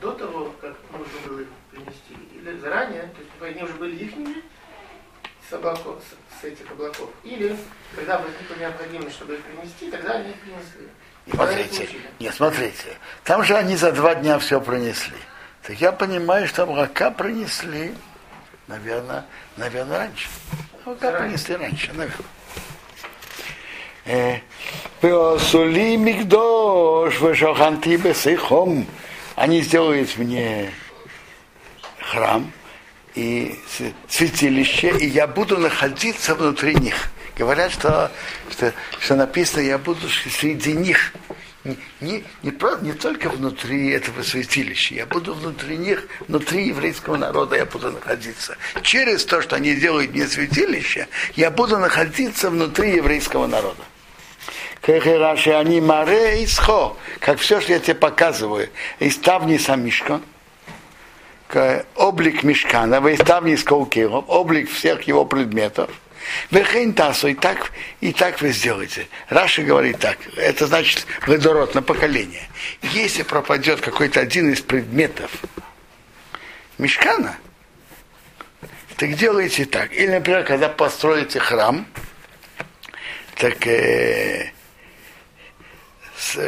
До 0.00 0.12
того, 0.12 0.52
как 0.60 0.76
можно 0.90 1.12
было 1.26 1.40
их 1.40 1.48
принести? 1.70 2.25
Заранее? 2.60 3.02
То 3.02 3.20
есть 3.20 3.56
они 3.56 3.64
уже 3.64 3.74
были 3.74 3.96
их 4.04 4.12
с, 5.48 5.52
облаков, 5.52 6.00
с, 6.02 6.40
с 6.40 6.44
этих 6.44 6.70
облаков? 6.70 7.10
Или 7.24 7.56
когда 7.94 8.18
возникла 8.18 8.54
необходимость, 8.58 9.16
чтобы 9.16 9.34
их 9.34 9.42
принести, 9.42 9.90
тогда 9.90 10.14
они 10.14 10.30
их 10.30 10.36
принесли? 10.36 10.88
Смотрите, 11.28 11.88
нет, 12.20 12.34
смотрите, 12.34 12.96
там 13.24 13.42
же 13.42 13.56
они 13.56 13.76
за 13.76 13.90
два 13.90 14.14
дня 14.14 14.38
все 14.38 14.60
принесли. 14.60 15.16
Так 15.62 15.80
я 15.80 15.90
понимаю, 15.90 16.46
что 16.46 16.62
облака 16.62 17.10
принесли, 17.10 17.92
наверное, 18.68 19.24
наверное, 19.56 19.98
раньше. 19.98 20.28
Облака 20.84 21.18
принесли 21.18 21.56
раньше, 21.56 21.92
наверное. 21.92 22.26
Пеосули 25.00 25.96
мигдош, 25.96 27.20
вешоханти 27.20 27.96
бесихом. 27.96 28.86
Они 29.34 29.62
сделают 29.62 30.16
мне 30.16 30.70
храм 32.06 32.52
и 33.14 33.58
святилище, 34.08 34.96
и 34.98 35.06
я 35.06 35.26
буду 35.26 35.58
находиться 35.58 36.34
внутри 36.34 36.74
них. 36.74 36.94
Говорят, 37.36 37.72
что, 37.72 38.10
что, 38.50 38.72
что 39.00 39.16
написано, 39.16 39.60
я 39.60 39.78
буду 39.78 40.08
среди 40.08 40.72
них. 40.72 41.12
Не, 41.64 41.76
не, 42.00 42.24
не, 42.42 42.52
не 42.82 42.92
только 42.92 43.28
внутри 43.28 43.90
этого 43.90 44.22
святилища, 44.22 44.94
я 44.94 45.06
буду 45.06 45.34
внутри 45.34 45.76
них, 45.76 46.06
внутри 46.28 46.68
еврейского 46.68 47.16
народа 47.16 47.56
я 47.56 47.66
буду 47.66 47.90
находиться. 47.90 48.56
Через 48.82 49.24
то, 49.24 49.42
что 49.42 49.56
они 49.56 49.74
делают 49.74 50.12
мне 50.12 50.28
святилище, 50.28 51.08
я 51.34 51.50
буду 51.50 51.78
находиться 51.78 52.50
внутри 52.50 52.94
еврейского 52.94 53.48
народа. 53.48 53.82
Как 57.20 57.40
все, 57.40 57.60
что 57.60 57.72
я 57.72 57.80
тебе 57.80 57.94
показываю, 57.96 58.68
из 59.00 59.18
тавни 59.18 59.58
самишка, 59.58 60.20
облик 61.94 62.42
мешкана, 62.42 63.00
выставни 63.00 63.56
сколкиров, 63.56 64.24
облик 64.28 64.70
всех 64.70 65.02
его 65.02 65.24
предметов. 65.24 65.90
Вехейн 66.50 66.92
тасу, 66.92 67.28
и 67.28 67.34
так, 67.34 67.70
и 68.00 68.12
так 68.12 68.40
вы 68.40 68.50
сделаете. 68.50 69.06
Раша 69.28 69.62
говорит 69.62 69.98
так, 69.98 70.18
это 70.36 70.66
значит 70.66 71.06
водород 71.26 71.74
на 71.74 71.82
поколение. 71.82 72.48
Если 72.82 73.22
пропадет 73.22 73.80
какой-то 73.80 74.20
один 74.20 74.52
из 74.52 74.60
предметов 74.60 75.30
мешкана, 76.78 77.36
так 78.96 79.14
делайте 79.14 79.66
так. 79.66 79.92
Или, 79.92 80.08
например, 80.08 80.44
когда 80.44 80.68
построите 80.68 81.38
храм, 81.38 81.86
так 83.36 83.66
э, 83.66 84.50
с, 86.16 86.38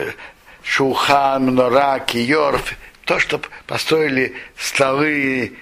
шухан, 0.63 1.45
мнора, 1.45 1.99
киор, 2.01 2.61
то, 3.09 3.19
что 3.19 3.41
построили 3.67 4.35
столы, 4.59 5.55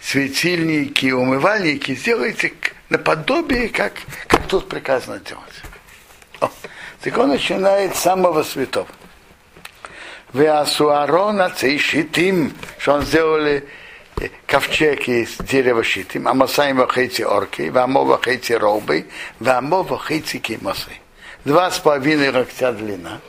светильники, 0.00 1.10
умывальники, 1.10 1.96
сделайте 1.96 2.54
наподобие, 2.90 3.70
как, 3.70 3.94
как 4.28 4.46
тут 4.46 4.68
приказано 4.68 5.18
делать. 5.18 5.62
О, 6.40 6.48
так 7.00 7.18
он 7.18 7.30
начинает 7.30 7.96
с 7.96 7.98
самого 7.98 8.44
святого. 8.44 8.86
Веасуарона 10.32 11.50
цейшитим, 11.50 12.54
что 12.78 12.94
он 12.94 13.02
сделали 13.02 13.66
ковчег 14.46 15.08
из 15.08 15.38
дерева 15.38 15.82
щитим, 15.82 16.28
а 16.28 16.34
масаем 16.34 16.76
вахейти 16.76 17.22
орки, 17.22 17.68
вамо 17.68 18.04
вахейти 18.04 18.52
робы, 18.52 19.06
вамо 19.40 19.82
вахейти 19.82 20.38
кимосы. 20.38 20.92
Два 21.44 21.68
с 21.68 21.80
половиной 21.80 22.30
локтя 22.30 22.72
длина, 22.72 23.20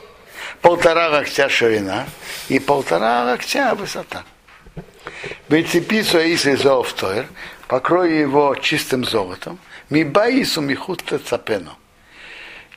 полтора 0.62 1.10
локтя 1.10 1.50
ширина 1.50 2.06
и 2.50 2.60
полтора 2.60 3.26
локтя 3.26 3.76
высота. 3.76 4.24
Бецепису 5.50 6.20
из 6.20 6.46
изофтоер, 6.46 7.28
покрой 7.68 8.18
его 8.20 8.56
чистым 8.56 9.06
золотом, 9.06 9.60
мибаису 9.90 10.62
михутта 10.62 11.20
цапену. 11.20 11.78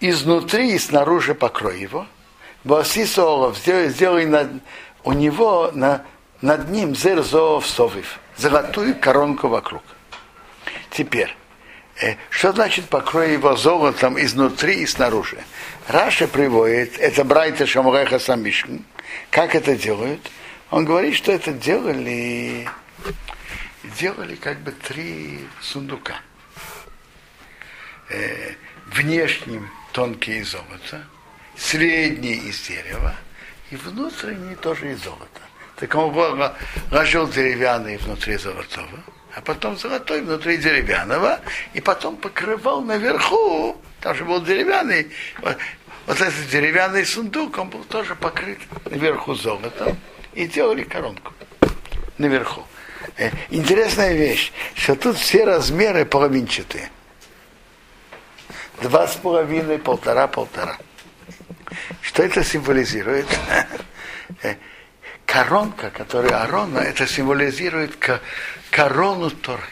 Изнутри 0.01 0.75
и 0.75 0.79
снаружи 0.79 1.35
покрой 1.35 1.81
его. 1.81 2.07
Басисолов 2.65 3.57
сделай, 3.59 3.89
сделай 3.89 4.27
над, 4.27 4.49
у 5.05 5.13
него 5.13 5.71
на, 5.75 6.05
над 6.41 6.71
ним 6.71 6.95
зерзов 6.95 7.67
совив, 7.67 8.19
золотую 8.37 8.95
коронку 8.99 9.49
вокруг. 9.49 9.83
Теперь, 10.91 11.35
что 12.31 12.53
значит 12.53 12.89
покрой 12.89 13.33
его 13.33 13.57
золотом 13.57 14.21
изнутри 14.21 14.83
и 14.83 14.87
снаружи? 14.87 15.39
Раша 15.87 16.27
приводит, 16.27 16.99
это 16.99 17.25
Брайта 17.25 17.67
Шамреха 17.67 18.19
Самишн. 18.19 18.77
Как 19.31 19.55
это 19.55 19.77
делают? 19.77 20.31
Он 20.71 20.85
говорит, 20.85 21.15
что 21.15 21.33
это 21.33 21.53
делали, 21.53 22.69
делали 23.99 24.37
как 24.37 24.61
бы 24.61 24.71
три 24.73 25.41
сундука. 25.61 26.21
Э, 28.09 28.55
внешним 28.87 29.69
тонкие 29.93 30.39
из 30.39 30.51
золота, 30.51 31.05
средний 31.57 32.35
из 32.35 32.61
дерева 32.61 33.15
и 33.71 33.77
внутренний 33.77 34.57
тоже 34.57 34.93
из 34.93 35.03
золота. 35.03 35.41
Так 35.77 35.95
он 35.95 36.15
ложил 36.91 37.29
деревянный 37.29 37.97
внутри 37.97 38.37
золотого, 38.37 39.03
а 39.35 39.41
потом 39.41 39.77
золотой 39.77 40.23
внутри 40.23 40.57
деревянного, 40.57 41.41
и 41.75 41.81
потом 41.81 42.17
покрывал 42.17 42.83
наверху, 42.83 43.77
там 44.01 44.15
же 44.15 44.25
был 44.25 44.43
деревянный, 44.43 45.11
вот, 45.39 45.57
вот 46.07 46.21
этот 46.21 46.49
деревянный 46.51 47.07
сундук, 47.07 47.59
он 47.59 47.69
был 47.69 47.85
тоже 47.85 48.15
покрыт 48.15 48.59
наверху 48.87 49.35
золотом, 49.35 49.97
и 50.35 50.47
делали 50.47 50.83
коронку 50.83 51.33
наверху. 52.19 52.63
Э, 53.17 53.31
интересная 53.51 54.13
вещь, 54.13 54.53
что 54.75 54.95
тут 54.95 55.17
все 55.17 55.45
размеры 55.45 56.05
половинчатые. 56.05 56.91
Два 58.83 59.07
с 59.07 59.17
половиной, 59.17 59.79
полтора, 59.79 60.27
полтора. 60.27 60.77
Что 62.01 62.23
это 62.23 62.45
символизирует? 62.45 63.27
Э, 64.45 64.55
коронка, 65.27 65.91
которая 65.91 66.45
Арона, 66.45 66.79
это 66.79 67.05
символизирует 67.05 67.97
корону 68.71 69.31
Торы. 69.31 69.63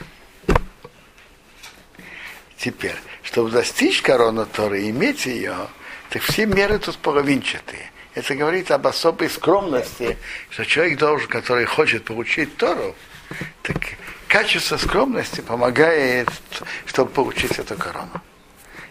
Теперь, 2.57 2.97
чтобы 3.23 3.51
достичь 3.51 4.03
корону 4.03 4.47
Торы, 4.47 4.89
иметь 4.91 5.27
ее, 5.27 5.69
так 6.11 6.23
все 6.23 6.47
меры 6.47 6.79
тут 6.79 6.99
половинчатые. 6.99 7.91
Это 8.15 8.35
говорит 8.35 8.71
об 8.71 8.87
особой 8.87 9.31
скромности, 9.31 10.19
что 10.51 10.65
человек 10.65 10.99
должен, 10.99 11.29
который 11.29 11.67
хочет 11.67 12.05
получить 12.05 12.57
Тору, 12.57 12.97
так 13.63 13.77
качество 14.27 14.77
скромности 14.77 15.41
помогает, 15.41 16.29
чтобы 16.87 17.11
получить 17.11 17.59
эту 17.59 17.77
корону. 17.77 18.21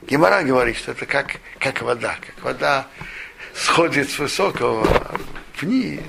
Гемора 0.03 0.43
говорит, 0.43 0.77
что 0.77 0.91
это 0.91 1.05
как, 1.05 1.37
как 1.59 1.81
вода. 1.81 2.17
Как 2.25 2.43
вода 2.43 2.87
сходит 3.53 4.09
с 4.09 4.19
высокого 4.19 4.87
вниз, 5.59 6.01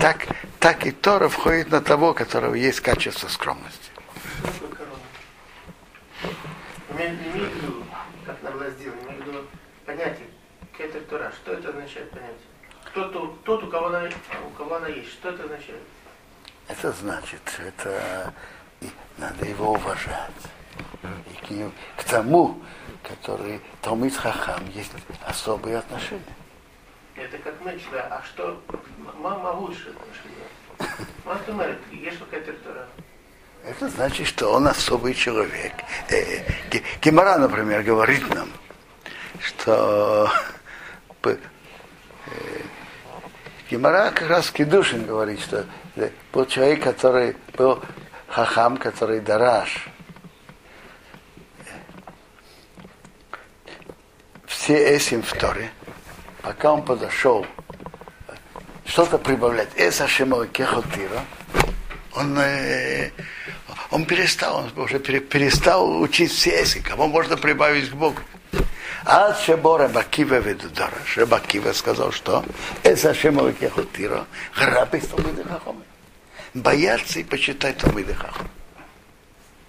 так, 0.00 0.26
так 0.60 0.86
и 0.86 0.92
Тора 0.92 1.28
входит 1.28 1.70
на 1.70 1.80
того, 1.80 2.10
у 2.10 2.14
которого 2.14 2.54
есть 2.54 2.80
качество 2.80 3.28
скромности. 3.28 3.90
Понятие 9.86 10.26
кетер 10.76 11.00
Тора. 11.08 11.32
Что 11.42 11.54
это 11.54 11.70
означает 11.70 12.10
понятие? 12.10 12.36
Тот, 12.94 13.44
тот 13.44 13.64
у, 13.64 13.66
кого 13.68 13.86
она, 13.86 14.08
у 14.46 14.50
кого 14.50 14.76
она 14.76 14.88
есть, 14.88 15.10
что 15.12 15.30
это 15.30 15.44
означает? 15.44 15.82
Это 16.68 16.92
значит, 16.92 17.40
это 17.58 18.32
надо 19.16 19.46
его 19.46 19.72
уважать. 19.72 20.30
И 21.02 21.46
к, 21.46 21.50
нему, 21.50 21.72
к 21.96 22.04
тому, 22.04 22.60
который 23.02 23.60
Талмит 23.80 24.14
Хахам, 24.14 24.68
есть 24.70 24.92
особые 25.26 25.78
отношения. 25.78 26.22
Это 27.20 27.36
как 27.38 27.54
мы 27.62 27.78
да. 27.92 28.06
А 28.10 28.22
что 28.24 28.58
мама 29.18 29.48
лучше? 29.48 29.94
Мама 31.24 31.66
есть 31.92 32.18
какая-то. 32.18 32.52
Это 33.62 33.88
значит, 33.90 34.26
что 34.26 34.48
он 34.54 34.66
особый 34.66 35.12
человек. 35.12 35.72
Э, 36.08 36.42
Гемора, 37.02 37.36
например, 37.36 37.82
говорит 37.82 38.26
нам, 38.34 38.48
что 39.38 40.30
э, 41.24 41.36
Гемора 43.70 44.12
как 44.12 44.30
раз 44.30 44.50
Кедушин 44.50 45.04
говорит, 45.04 45.40
что 45.40 45.66
был 46.32 46.46
человек, 46.46 46.82
который 46.82 47.36
был 47.58 47.82
хахам, 48.28 48.78
который 48.78 49.20
дараш. 49.20 49.88
Все 54.46 54.96
эсим 54.96 55.22
в 55.22 55.34
пока 56.42 56.72
он 56.72 56.82
подошел 56.82 57.46
что-то 58.86 59.18
прибавлять, 59.18 59.68
эса 59.76 60.06
кехотира, 60.06 61.24
он, 62.14 62.38
э, 62.38 63.10
он 63.90 64.04
перестал, 64.04 64.64
он 64.64 64.82
уже 64.82 64.98
перестал 64.98 66.00
учить 66.00 66.32
все 66.32 66.62
эси, 66.62 66.80
кого 66.80 67.06
можно 67.06 67.36
прибавить 67.36 67.90
к 67.90 67.94
Богу. 67.94 68.20
А 69.04 69.34
Шебора 69.34 69.88
Бакива 69.88 70.40
Ведудара, 70.40 70.96
Шебакива 71.06 71.72
сказал, 71.72 72.12
что 72.12 72.44
Кехутира, 72.82 74.26
грабы 74.56 75.00
Талмиды 75.00 75.44
Хахомы. 75.44 75.82
Бояться 76.52 77.20
и 77.20 77.24
почитать 77.24 77.78
Талмиды 77.78 78.14
Хахомы. 78.14 78.50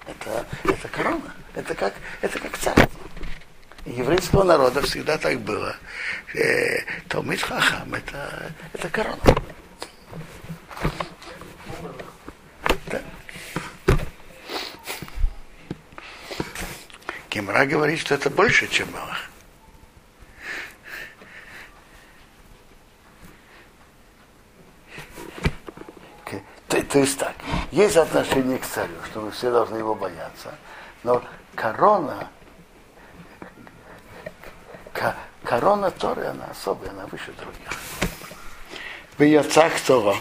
Это, 0.07 0.45
это 0.63 0.87
корона, 0.89 1.33
это 1.55 1.75
как, 1.75 1.93
это 2.21 2.39
как 2.39 2.57
царство. 2.57 2.89
Еврейского 3.85 4.43
народа 4.43 4.81
всегда 4.81 5.17
так 5.17 5.39
было. 5.39 5.75
Э, 6.35 6.81
Талмид 7.07 7.41
Хахам 7.41 7.93
это, 7.93 8.53
это 8.73 8.89
корона. 8.89 9.17
Кемра 17.29 17.65
говорит, 17.65 17.99
что 17.99 18.13
это 18.13 18.29
больше, 18.29 18.67
чем 18.67 18.91
Малах. 18.91 19.31
То, 26.67 26.81
то 26.83 26.99
есть 26.99 27.17
так, 27.17 27.35
есть 27.71 27.97
отношение 27.97 28.57
к 28.57 28.65
царю, 28.65 28.95
что 29.09 29.21
мы 29.21 29.31
все 29.31 29.51
должны 29.51 29.77
его 29.77 29.95
бояться, 29.95 30.55
но 31.03 31.21
корона, 31.55 32.29
корона 35.43 35.91
Торы, 35.91 36.25
она 36.25 36.45
особая, 36.51 36.89
она 36.91 37.05
выше 37.07 37.31
других. 37.39 37.69
В 39.17 39.23
Яцах 39.23 39.79
Тора 39.81 40.15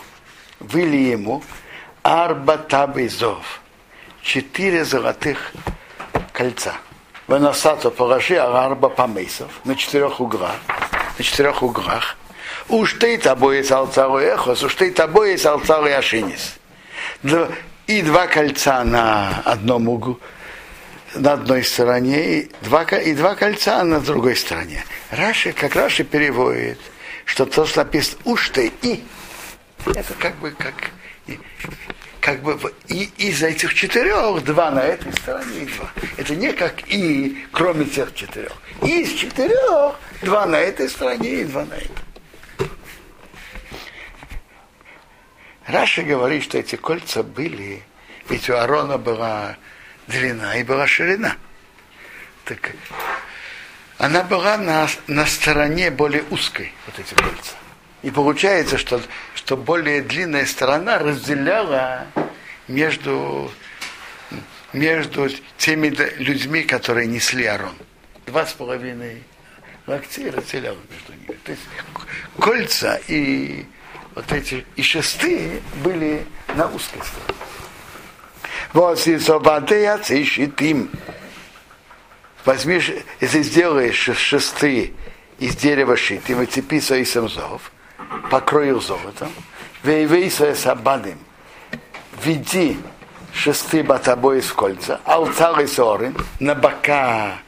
выли 0.59 0.96
ему 0.96 1.42
арба 2.02 2.59
табизов, 2.59 3.61
четыре 4.22 4.85
золотых 4.85 5.52
кольца– 6.33 6.74
Венасато 7.30 7.90
положи 7.92 8.37
арба 8.38 8.88
помейсов 8.88 9.52
на 9.64 9.76
четырех 9.76 10.18
углах, 10.20 10.56
на 11.16 11.24
четырех 11.24 11.62
углах. 11.62 12.16
Уж 12.68 12.94
ты 12.94 13.18
тобой 13.18 13.61
из 13.61 13.70
алтару 13.70 14.18
эхос, 14.18 14.64
уж 14.64 14.74
ты 14.74 14.90
тобой 14.90 15.35
из 15.35 15.46
алтару 15.46 15.87
яшинис. 15.87 16.56
Два- 17.22 17.46
И 17.87 18.02
два 18.02 18.26
кольца 18.26 18.83
на 18.83 19.42
одном 19.44 19.88
углу, 19.88 20.18
на 21.14 21.33
одной 21.33 21.64
стороне, 21.64 22.40
и 22.40 22.51
два, 22.62 22.83
и 22.85 23.14
два 23.14 23.35
кольца 23.35 23.83
на 23.85 24.01
другой 24.01 24.37
стороне. 24.37 24.85
Раши, 25.11 25.53
как 25.53 25.75
Раши 25.75 26.05
переводит, 26.05 26.79
что 27.25 27.46
то, 27.46 27.66
что 27.66 27.81
написано 27.85 28.18
ты 28.53 28.73
и, 28.83 29.05
это 29.87 30.14
как 30.18 30.37
бы 30.37 30.51
как, 30.53 30.75
и- 31.27 31.38
как 32.20 32.42
бы 32.42 32.59
и 32.88 33.11
из 33.16 33.42
этих 33.42 33.75
четырех 33.75 34.44
два 34.44 34.70
на 34.70 34.81
этой 34.81 35.12
стороне 35.12 35.62
и 35.62 35.66
два. 35.66 35.90
Это 36.16 36.37
не 36.37 36.53
как 36.53 36.88
и, 36.88 37.44
кроме 37.53 37.87
тех 37.87 38.14
четырех. 38.14 38.53
Из 38.83 39.12
четырех 39.14 39.96
два 40.23 40.46
на 40.46 40.57
этой 40.61 40.88
стороне 40.88 41.40
и 41.40 41.44
два 41.44 41.64
на 41.64 41.75
этой. 41.75 41.90
Раша 45.66 46.03
говорит, 46.03 46.42
что 46.44 46.59
эти 46.59 46.77
кольца 46.77 47.23
были, 47.23 47.83
ведь 48.29 48.49
у 48.51 48.55
Арона 48.55 48.99
была 48.99 49.57
длина 50.11 50.57
и 50.57 50.62
была 50.62 50.87
ширина. 50.87 51.37
Так 52.44 52.73
она 53.99 54.23
была 54.23 54.57
на, 54.57 54.88
на 55.07 55.27
стороне 55.27 55.90
более 55.90 56.25
узкой, 56.31 56.73
вот 56.87 56.99
эти 56.99 57.14
кольца. 57.14 57.55
И 58.03 58.11
получается, 58.11 58.79
что, 58.79 59.01
что 59.35 59.57
более 59.57 60.03
длинная 60.03 60.46
сторона 60.46 60.99
разделяла 60.99 62.07
между, 62.66 63.53
между 64.73 65.29
теми 65.59 65.88
людьми, 66.16 66.62
которые 66.62 67.07
несли 67.07 67.44
Арон. 67.44 67.75
Два 68.27 68.46
с 68.46 68.55
половиной 68.55 69.23
локтей 69.87 70.31
разделяла 70.31 70.79
между 70.90 71.12
ними. 71.12 71.38
То 71.44 71.53
есть 71.53 71.62
кольца 72.38 72.99
и 73.07 73.66
вот 74.14 74.33
эти 74.33 74.64
и 74.77 74.83
шесты 74.83 75.61
были 75.85 76.25
на 76.55 76.68
узкой 76.68 77.03
стороне. 77.03 77.49
Вот 78.72 79.04
и 79.06 79.18
собадеяц 79.18 80.11
и 80.11 80.24
щитим. 80.24 80.90
Возьми, 82.44 82.80
ш- 82.80 83.02
если 83.20 83.42
сделаешь 83.42 84.11
шесты 84.16 84.94
из 85.38 85.56
дерева 85.56 85.96
щитим, 85.96 86.42
и 86.42 86.46
цепи 86.46 86.80
свои 86.80 87.04
самзов, 87.04 87.72
покрой 88.30 88.70
их 88.70 88.83
золотом, 88.83 89.33
вейвейса 89.83 90.54
сабадим, 90.54 91.18
веди 92.24 92.78
шесты 93.35 93.83
батабои 93.83 94.40
в 94.40 94.54
кольца, 94.54 95.00
алтары 95.04 95.66
соры 95.66 96.14
на 96.38 96.54
бока 96.54 97.38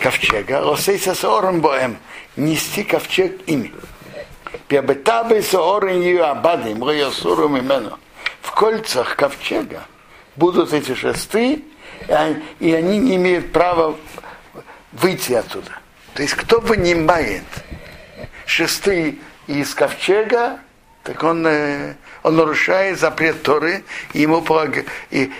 ковчега, 0.00 0.62
лосейся 0.62 1.14
сором 1.14 1.60
боем, 1.60 1.96
нести 2.36 2.82
ковчег 2.82 3.40
ими. 3.46 3.72
Пебетабы 4.68 5.42
соры 5.42 5.92
ее 5.92 6.24
абадим, 6.24 6.82
роясуру 6.82 7.48
мимену. 7.48 7.98
В 8.42 8.50
кольцах 8.50 9.16
ковчега 9.16 9.86
будут 10.36 10.72
эти 10.72 10.94
шесты, 10.94 11.64
и 12.60 12.72
они- 12.72 12.98
не 12.98 13.16
имеют 13.16 13.52
права 13.52 13.96
выйти 14.92 15.32
оттуда. 15.32 15.70
То 16.14 16.22
есть 16.22 16.34
кто 16.34 16.60
вынимает 16.60 17.44
шесты 18.44 19.18
из 19.46 19.74
ковчега, 19.74 20.58
так 21.04 21.22
он, 21.22 21.46
э, 21.46 21.94
он 22.22 22.36
нарушает 22.36 22.98
запрет 22.98 23.42
Торы, 23.42 23.84
и 24.12 24.20
ему, 24.20 24.40
полага- 24.42 24.86
и, 25.10 25.32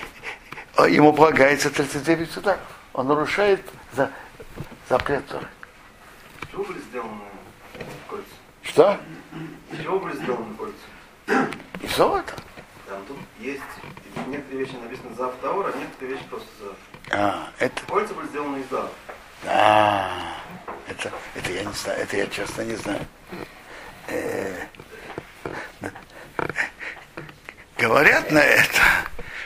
э, 0.77 0.89
ему 0.89 1.13
полагается 1.13 1.69
39 1.69 2.35
ударов. 2.37 2.61
Он 2.93 3.07
нарушает 3.07 3.61
за- 3.93 4.11
запрет 4.89 5.27
Торы. 5.27 5.47
Из 6.41 6.49
чего 6.49 6.63
были 6.63 6.79
сделаны 6.79 7.21
кольца? 8.09 8.25
Что? 8.63 8.99
Из 9.71 9.83
чего 9.83 9.99
были 9.99 10.15
сделаны 10.15 10.55
кольца? 10.55 11.49
И 11.81 11.87
золото. 11.87 12.33
Есть 13.43 13.61
некоторые 14.27 14.65
вещи 14.65 14.75
написаны 14.81 15.13
за 15.15 15.27
Таура, 15.41 15.73
а 15.73 15.77
некоторые 15.77 16.15
вещи 16.15 16.25
просто 16.29 16.47
за. 16.61 16.75
А, 17.11 17.49
это, 17.59 17.81
Кольца 17.87 18.13
были 18.13 18.27
сделаны 18.27 18.59
из 18.59 18.69
Зав. 18.69 18.89
а, 19.45 20.37
это, 20.87 21.11
это 21.35 21.51
я 21.51 21.65
не 21.65 21.73
знаю, 21.73 21.99
это 21.99 22.15
я 22.15 22.27
честно 22.27 22.61
не 22.61 22.75
знаю. 22.75 23.05
Э, 24.07 24.65
говорят 27.77 28.31
на 28.31 28.39
это, 28.39 28.81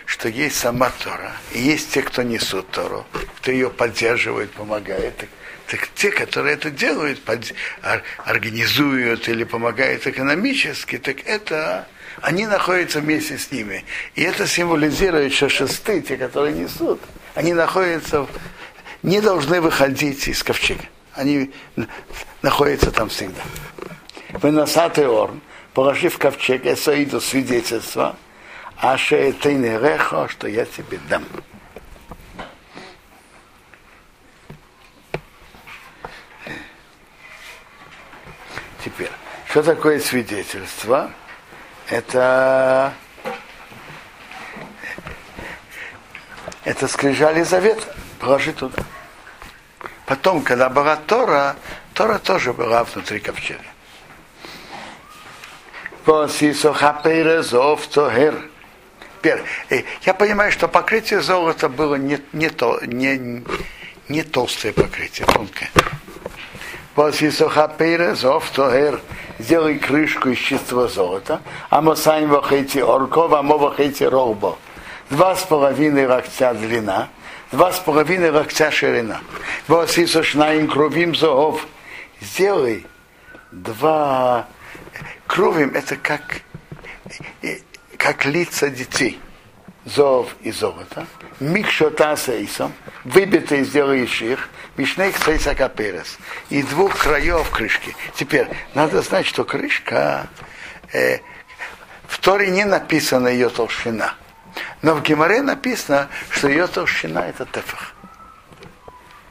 что 0.06 0.30
есть 0.30 0.60
сама 0.60 0.92
Тора, 1.04 1.32
и 1.52 1.60
есть 1.60 1.92
те, 1.92 2.04
кто 2.04 2.22
несут 2.22 2.70
Тору, 2.70 3.04
кто 3.38 3.52
ее 3.52 3.72
поддерживает, 3.72 4.52
помогает. 4.52 5.28
Так, 5.69 5.89
те, 5.95 6.12
которые 6.12 6.53
это 6.56 6.71
делают, 6.71 7.21
под- 7.23 7.53
ор- 7.84 8.01
организуют 8.25 9.27
или 9.27 9.43
помогают 9.43 10.08
экономически, 10.08 10.97
так 10.97 11.17
это 11.25 11.88
они 12.21 12.47
находятся 12.47 13.01
вместе 13.01 13.38
с 13.38 13.51
ними. 13.51 13.84
И 14.15 14.23
это 14.23 14.47
символизирует, 14.47 15.34
что 15.34 15.49
шесты, 15.49 16.01
те, 16.01 16.15
которые 16.17 16.56
несут, 16.56 17.01
они 17.36 17.53
находятся, 17.53 18.27
не 19.03 19.19
должны 19.21 19.60
выходить 19.62 20.27
из 20.27 20.41
ковчега. 20.41 20.86
Они 21.13 21.51
находятся 22.41 22.91
там 22.91 23.10
всегда. 23.10 23.41
Выносатый 24.30 25.08
орн, 25.08 25.41
положив 25.73 26.15
в 26.15 26.17
ковчег, 26.17 26.65
Эсаиду 26.65 27.19
свидетельство, 27.19 28.15
а 28.77 28.97
что 28.97 30.47
я 30.47 30.65
тебе 30.65 30.99
дам. 31.10 31.25
Теперь, 38.84 39.12
что 39.58 39.74
такое 39.74 40.00
свидетельство? 40.00 41.10
Это 41.89 42.93
это 46.63 46.88
скрижали 46.88 47.41
завет, 47.41 47.80
положи 48.20 48.54
туда. 48.54 48.84
Потом, 50.06 50.43
когда 50.43 50.70
была 50.70 50.96
Тора, 50.96 51.56
Тора 51.96 52.20
тоже 52.20 52.54
была 52.54 52.84
внутри 52.84 53.20
ковчега. 53.20 53.63
Я 60.04 60.13
понимаю, 60.13 60.52
что 60.52 60.67
покрытие 60.67 61.22
золота 61.22 61.67
было 61.67 61.96
не, 61.96 62.20
не, 62.32 62.50
то, 62.50 62.80
не, 62.86 63.43
не 64.08 64.22
толстое 64.22 64.72
покрытие, 64.72 65.26
тонкое. 65.26 65.72
Посисохаперезов 66.98 68.50
тохер. 68.50 69.00
Сделай 69.38 69.78
крышку 69.78 70.30
из 70.30 70.40
чистого 70.40 70.88
золота. 70.88 71.42
А 71.70 71.80
мосань 71.80 72.26
вахейти 72.26 72.82
орков, 72.82 73.32
а 73.34 73.44
вахейти 73.44 74.04
ролбо. 74.04 74.58
Два 75.12 75.36
с 75.36 75.44
половиной 75.44 76.08
локтя 76.08 76.56
длина, 76.56 77.10
два 77.52 77.72
с 77.72 77.78
половиной 77.78 78.32
локтя 78.32 78.72
ширина. 78.72 79.22
Восисо 79.68 80.24
шнаим 80.24 80.68
кровим 80.68 81.14
зоов. 81.14 81.68
Сделай 82.20 82.84
два 83.52 84.48
кровим, 85.28 85.76
это 85.76 85.98
как, 85.98 86.42
э, 87.44 87.58
как 87.98 88.26
лица 88.26 88.72
детей. 88.72 89.20
Зов 89.88 90.36
и 90.41 90.52
золото. 90.52 91.08
Микшота 91.39 92.17
сейсом. 92.17 92.73
Выбитые 93.06 93.63
сделаешь 93.63 94.21
их. 94.21 94.50
Вишнейх 94.76 95.17
сейса 95.17 95.56
каперес. 95.56 96.17
И 96.50 96.62
двух 96.62 96.97
краев 96.97 97.50
крышки. 97.50 97.95
Теперь, 98.13 98.50
надо 98.73 99.02
знать, 99.02 99.26
что 99.26 99.45
крышка 99.45 100.28
э, 100.91 101.19
в 102.06 102.19
Торе 102.19 102.50
не 102.50 102.65
написана 102.65 103.30
ее 103.30 103.47
толщина. 103.50 104.15
Но 104.82 104.93
в 104.93 105.04
Геморе 105.04 105.41
написано, 105.41 106.10
что 106.32 106.50
ее 106.50 106.67
толщина 106.67 107.26
это 107.26 107.45
тефах. 107.45 107.93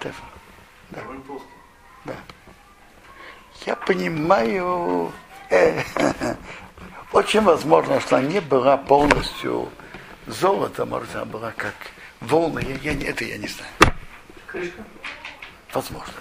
Тефах. 0.01 0.25
Довольно 0.88 1.23
толстый. 1.23 1.51
Я 3.66 3.77
понимаю, 3.77 5.12
э, 5.51 5.83
очень 7.12 7.42
возможно, 7.42 8.01
что 8.01 8.16
она 8.16 8.27
не 8.27 8.40
была 8.40 8.79
полностью 8.79 9.69
золото, 10.27 10.83
она 10.83 11.25
была 11.25 11.53
как 11.53 11.75
волны, 12.21 12.65
я, 12.83 12.93
я, 12.93 13.09
это 13.11 13.25
я 13.25 13.39
не 13.39 13.49
знаю. 13.49 13.73
Крышка. 14.47 14.83
Возможно. 15.73 16.15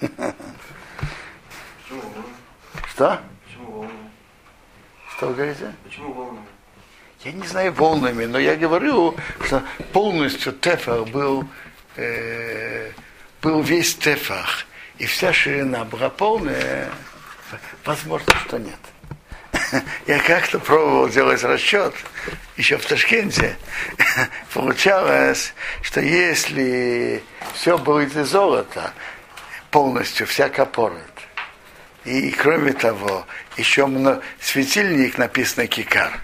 Почему? 0.00 0.32
Что? 2.88 3.20
Почему 3.44 3.72
волнами? 3.72 4.10
Что 5.16 5.26
вы 5.28 5.34
говорите? 5.34 5.74
Почему 5.84 6.12
волнами? 6.12 6.46
Я 7.24 7.32
не 7.32 7.46
знаю 7.46 7.72
волнами, 7.72 8.26
но 8.26 8.38
я 8.38 8.54
говорю, 8.56 9.16
что 9.44 9.62
полностью 9.92 10.52
Тефах 10.52 11.08
был, 11.08 11.48
э, 11.96 12.92
был 13.42 13.60
весь 13.60 13.96
Тефах, 13.96 14.66
и 14.98 15.06
вся 15.06 15.32
ширина 15.32 15.84
была 15.84 16.10
полная, 16.10 16.88
возможно, 17.84 18.32
что 18.46 18.58
нет. 18.58 18.78
Я 20.06 20.18
как-то 20.20 20.58
пробовал 20.58 21.08
делать 21.08 21.42
расчет, 21.42 21.94
еще 22.56 22.78
в 22.78 22.86
Ташкенте, 22.86 23.56
получалось, 24.54 25.54
что 25.82 26.00
если 26.00 27.22
все 27.54 27.78
будет 27.78 28.16
из 28.16 28.28
золота, 28.28 28.92
полностью, 29.70 30.26
вся 30.26 30.48
капорет, 30.48 31.02
И 32.04 32.30
кроме 32.30 32.72
того, 32.72 33.26
еще 33.56 33.86
много, 33.86 34.22
светильник 34.40 35.18
написано 35.18 35.66
кикар, 35.66 36.18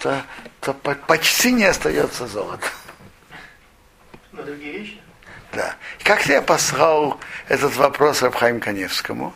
то, 0.00 0.22
то 0.60 0.72
почти 0.72 1.52
не 1.52 1.64
остается 1.64 2.26
золота. 2.26 2.66
На 4.32 4.42
другие 4.42 4.78
вещи? 4.78 5.00
Да. 5.52 5.76
Как 6.02 6.26
я 6.26 6.42
послал 6.42 7.18
этот 7.48 7.74
вопрос 7.76 8.22
Рабхаим 8.22 8.60
Каневскому? 8.60 9.32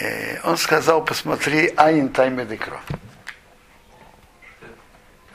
Э, 0.00 0.40
он 0.48 0.56
сказал, 0.56 1.04
посмотри 1.04 1.72
Айн 1.76 2.08
Таймедикро. 2.08 2.80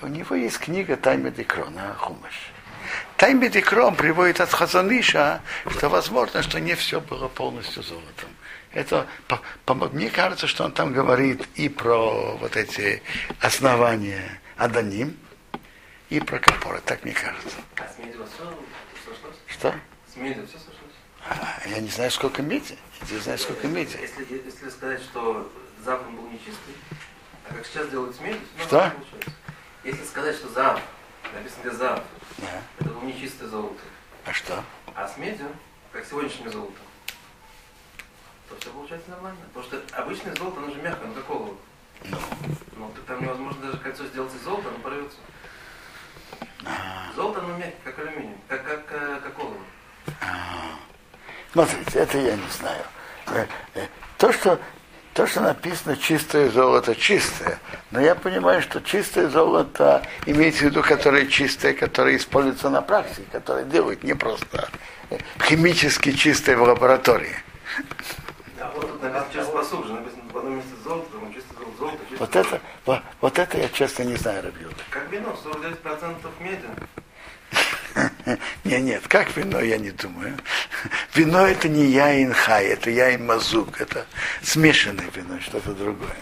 У 0.01 0.07
него 0.07 0.35
есть 0.35 0.59
книга 0.59 0.95
Таймедикро 0.95 1.65
на 1.69 1.93
Хумаш. 1.95 2.51
Таймедикро 3.17 3.83
он 3.83 3.95
приводит 3.95 4.39
от 4.39 4.51
Хазаниша, 4.51 5.41
что 5.69 5.89
возможно, 5.89 6.41
что 6.41 6.59
не 6.59 6.75
все 6.75 7.01
было 7.01 7.27
полностью 7.27 7.83
золотом. 7.83 8.29
Это, 8.73 9.07
по, 9.27 9.41
по, 9.65 9.73
мне 9.73 10.09
кажется, 10.09 10.47
что 10.47 10.63
он 10.63 10.71
там 10.71 10.93
говорит 10.93 11.47
и 11.55 11.67
про 11.67 12.37
вот 12.37 12.55
эти 12.55 13.01
основания 13.41 14.39
Аданим, 14.55 15.17
и 16.09 16.19
про 16.19 16.39
Капора, 16.39 16.79
так 16.79 17.03
мне 17.03 17.13
кажется. 17.13 17.57
А 17.77 17.87
с 17.87 17.97
медью 17.97 18.25
все 18.25 18.45
сошлось? 19.03 19.35
Что? 19.47 19.75
С 20.13 20.15
медью 20.15 20.47
все 20.47 20.57
сошлось? 20.57 20.77
А, 21.27 21.67
я 21.67 21.79
не 21.79 21.89
знаю, 21.89 22.11
сколько 22.11 22.41
меди. 22.41 22.77
Не 23.09 23.17
знаю, 23.19 23.37
сколько 23.37 23.67
меди. 23.67 23.97
Если, 24.01 24.27
если 24.33 24.69
сказать, 24.69 25.01
что 25.01 25.49
завтра 25.83 26.09
был 26.09 26.27
нечистый, 26.29 26.73
а 27.49 27.53
как 27.53 27.65
сейчас 27.65 27.89
делают 27.89 28.15
с 28.15 28.19
медью, 28.19 28.41
ну, 28.57 28.63
Что? 28.63 28.93
Если 29.83 30.03
сказать, 30.05 30.35
что 30.35 30.49
зав, 30.49 30.81
написано 31.33 31.61
где 31.61 31.71
зав, 31.71 32.03
Да. 32.37 32.61
это 32.79 32.89
было 32.89 33.03
нечистое 33.03 33.47
золото, 33.47 33.79
А 34.25 34.33
что? 34.33 34.63
а 34.95 35.07
с 35.07 35.17
медью, 35.17 35.47
как 35.93 36.05
сегодняшнее 36.05 36.49
золото, 36.49 36.73
то 38.49 38.57
все 38.59 38.69
получается 38.71 39.09
нормально. 39.11 39.39
Потому 39.53 39.65
что 39.65 39.97
обычное 40.01 40.35
золото, 40.35 40.59
оно 40.59 40.71
же 40.73 40.81
мягкое, 40.81 41.05
оно 41.05 41.13
как 41.13 41.29
олово. 41.29 41.55
Ну, 42.03 42.17
Ну, 42.77 42.91
так 42.95 43.05
там 43.05 43.21
невозможно 43.23 43.61
даже 43.67 43.77
кольцо 43.77 44.05
сделать 44.07 44.33
из 44.35 44.41
золота, 44.41 44.69
оно 44.69 44.79
порвется. 44.79 45.17
Золото, 47.15 47.39
оно 47.39 47.57
мягкое, 47.57 47.79
как 47.83 47.99
алюминий, 47.99 48.37
как, 48.47 48.63
как, 48.65 48.85
э, 48.91 49.19
как 49.23 49.39
олово. 49.39 49.59
Смотрите, 51.51 51.99
это 51.99 52.17
я 52.17 52.35
не 52.35 52.49
знаю. 52.49 52.83
Э, 53.27 53.45
э, 53.75 53.87
То, 54.17 54.31
что, 54.31 54.59
то, 55.13 55.27
что 55.27 55.41
написано 55.41 55.97
чистое 55.97 56.49
золото, 56.49 56.95
чистое. 56.95 57.59
Но 57.91 57.99
я 57.99 58.15
понимаю, 58.15 58.61
что 58.61 58.81
чистое 58.81 59.29
золото 59.29 60.03
имеется 60.25 60.61
в 60.61 60.63
виду, 60.63 60.81
которое 60.81 61.27
чистое, 61.27 61.73
которое 61.73 62.17
используется 62.17 62.69
на 62.69 62.81
практике, 62.81 63.23
которое 63.31 63.65
делают 63.65 64.03
не 64.03 64.13
просто 64.13 64.69
э, 65.09 65.17
химически 65.43 66.11
чистое 66.11 66.57
в 66.57 66.63
лаборатории. 66.63 67.35
Вот 68.75 69.01
написано 69.01 70.01
в 70.31 70.37
одном 70.37 70.55
месте 70.57 70.71
золото, 70.83 71.07
в 71.09 71.79
золото, 71.79 71.97
золото, 72.17 72.39
это, 72.39 72.61
вот, 72.85 73.01
вот 73.21 73.39
это 73.39 73.57
я 73.57 73.69
честно 73.69 74.03
не 74.03 74.15
знаю, 74.15 74.43
Рабьюда. 74.43 74.75
Как 74.89 75.09
вино, 75.09 75.35
49% 75.43 76.15
меди. 76.39 76.65
Нет, 78.63 78.81
нет, 78.81 79.07
как 79.07 79.35
вино, 79.35 79.59
я 79.61 79.77
не 79.77 79.91
думаю. 79.91 80.37
Вино 81.15 81.47
это 81.47 81.67
не 81.69 81.85
яин 81.85 82.33
хай, 82.33 82.65
это 82.65 82.89
яин 82.89 83.25
мазук, 83.25 83.79
это 83.81 84.05
смешанное 84.41 85.07
вино, 85.15 85.39
что-то 85.41 85.73
другое. 85.73 86.15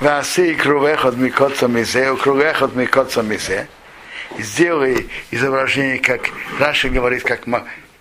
Васи 0.00 0.54
кругех 0.54 1.04
от 1.04 1.16
микоца 1.16 1.68
мизе, 1.68 2.16
кругех 2.16 2.62
от 2.62 2.74
микоца 2.74 3.22
мизе. 3.22 3.68
Сделай 4.38 5.08
изображение, 5.30 5.98
как 5.98 6.22
Раша 6.58 6.88
говорит, 6.88 7.22
как, 7.22 7.46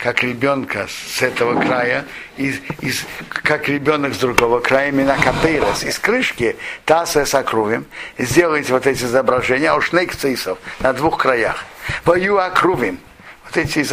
как 0.02 0.24
ребенка 0.24 0.88
с 0.88 1.22
этого 1.22 1.62
края, 1.62 2.06
из, 2.36 2.60
из, 2.82 3.06
как 3.30 3.70
ребенок 3.70 4.16
с 4.16 4.18
другого 4.18 4.60
края, 4.60 4.90
именно 4.90 5.16
капейрос, 5.16 5.84
из 5.84 6.00
крышки 6.00 6.56
таса 6.86 7.26
с 7.26 7.36
окрувим, 7.36 7.86
сделайте 8.18 8.74
вот 8.74 8.88
эти 8.88 9.04
изображения, 9.04 9.70
а 9.70 9.76
уж 9.76 9.92
цисов 10.18 10.58
на 10.80 10.94
двух 10.94 11.22
краях. 11.22 11.64
Вою 12.04 12.40
окрувим. 12.40 13.00
Вот 13.46 13.58
эти, 13.58 13.86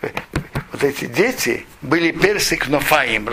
вот 0.00 0.82
эти 0.82 1.04
дети 1.04 1.66
были 1.82 2.10
персик 2.12 2.68
нофаим, 2.68 3.28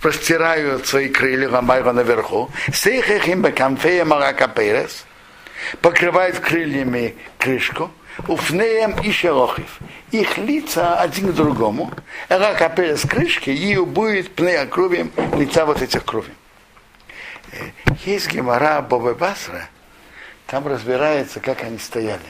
простирают 0.00 0.86
свои 0.86 1.08
крылья 1.08 1.48
ламайва 1.48 1.90
наверху, 1.90 2.50
сейхах 2.72 3.26
им 3.26 3.42
бекамфея 3.42 4.04
маракаперес, 4.04 5.04
покрывают 5.80 6.38
крыльями 6.38 7.16
крышку, 7.36 7.90
уфнеем 8.26 9.00
и 9.02 9.10
шелохив. 9.12 9.78
Их 10.10 10.38
лица 10.38 10.98
один 11.00 11.32
к 11.32 11.34
другому, 11.34 11.92
ракапеля 12.28 12.96
с 12.96 13.02
крышки, 13.02 13.50
и 13.50 13.76
будет 13.78 14.34
пнея 14.34 14.66
кровем 14.66 15.12
лица 15.36 15.66
вот 15.66 15.82
этих 15.82 16.04
кровей. 16.04 16.34
Э, 17.52 17.56
Есть 18.04 18.32
гемора 18.32 18.80
Бобы 18.82 19.14
Басра, 19.14 19.68
там 20.46 20.66
разбирается, 20.66 21.40
как 21.40 21.62
они 21.62 21.78
стояли. 21.78 22.22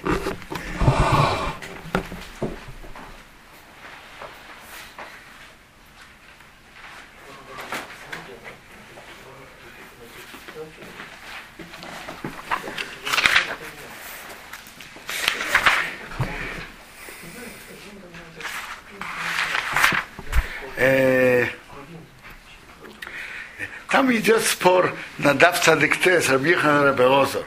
Там 23.88 24.14
идет 24.14 24.42
спор 24.44 24.94
на 25.18 25.34
Дав 25.34 25.58
Цадыкте 25.62 26.20
с 26.20 26.28
Рабихан 26.28 26.84
Рабеозор. 26.84 27.44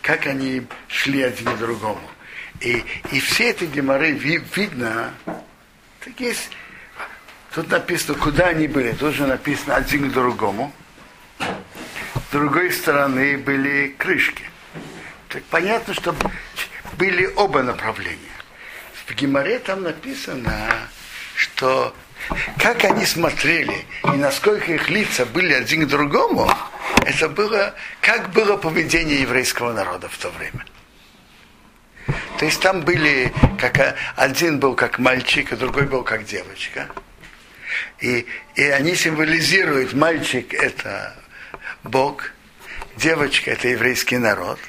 Как 0.00 0.26
они 0.26 0.66
шли 0.88 1.22
один 1.22 1.46
к 1.54 1.58
другому. 1.58 2.00
И, 2.60 2.84
и 3.10 3.20
все 3.20 3.50
эти 3.50 3.64
геморы 3.64 4.12
ви- 4.12 4.42
видно, 4.54 5.12
так 6.04 6.18
есть, 6.18 6.50
тут 7.54 7.70
написано, 7.70 8.18
куда 8.18 8.48
они 8.48 8.68
были. 8.68 8.92
Тут 8.92 9.14
же 9.14 9.26
написано 9.26 9.76
один 9.76 10.10
к 10.10 10.12
другому. 10.12 10.72
С 11.38 12.32
другой 12.32 12.72
стороны 12.72 13.38
были 13.38 13.94
крышки. 13.98 14.44
Так 15.28 15.42
понятно, 15.44 15.94
что 15.94 16.14
были 16.98 17.26
оба 17.36 17.62
направления. 17.62 18.18
В 19.06 19.14
Гимаре 19.14 19.58
там 19.58 19.82
написано, 19.82 20.68
что 21.42 21.92
как 22.58 22.84
они 22.84 23.04
смотрели 23.04 23.84
и 24.04 24.16
насколько 24.16 24.72
их 24.72 24.88
лица 24.88 25.26
были 25.26 25.52
один 25.52 25.86
к 25.86 25.88
другому, 25.88 26.48
это 27.04 27.28
было, 27.28 27.74
как 28.00 28.30
было 28.30 28.56
поведение 28.56 29.20
еврейского 29.22 29.72
народа 29.72 30.08
в 30.08 30.16
то 30.18 30.30
время. 30.30 30.64
То 32.38 32.44
есть 32.44 32.60
там 32.60 32.82
были, 32.82 33.32
как 33.58 33.96
один 34.14 34.60
был 34.60 34.74
как 34.74 35.00
мальчик, 35.00 35.52
а 35.52 35.56
другой 35.56 35.86
был 35.86 36.04
как 36.04 36.24
девочка. 36.24 36.88
И, 38.00 38.26
и 38.54 38.62
они 38.62 38.94
символизируют, 38.94 39.94
мальчик 39.94 40.54
это 40.54 41.16
Бог, 41.82 42.30
девочка 42.96 43.50
это 43.50 43.66
еврейский 43.66 44.18
народ. 44.18 44.60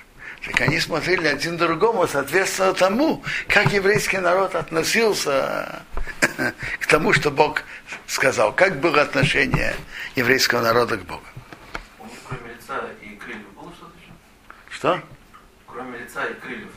Так 0.46 0.60
они 0.60 0.80
смотрели 0.80 1.28
один 1.28 1.56
другому, 1.56 2.06
соответственно 2.06 2.74
тому, 2.74 3.24
как 3.48 3.72
еврейский 3.72 4.18
народ 4.18 4.56
относился 4.56 5.84
к 6.80 6.86
тому, 6.88 7.14
что 7.14 7.32
Бог 7.32 7.64
сказал. 8.08 8.54
Как 8.54 8.82
было 8.82 9.02
отношение 9.02 9.74
еврейского 10.16 10.62
народа 10.62 10.98
к 10.98 11.04
Богу. 11.06 11.24
У 12.00 12.06
них 12.06 12.18
кроме 12.28 12.54
лица 12.54 12.82
и 13.02 13.16
крыльев 13.16 13.48
было 13.56 13.72
что-то 13.74 13.94
еще? 13.98 14.12
Что? 14.70 15.02
Кроме 15.66 16.00
лица 16.00 16.26
и 16.26 16.34
крыльев. 16.34 16.72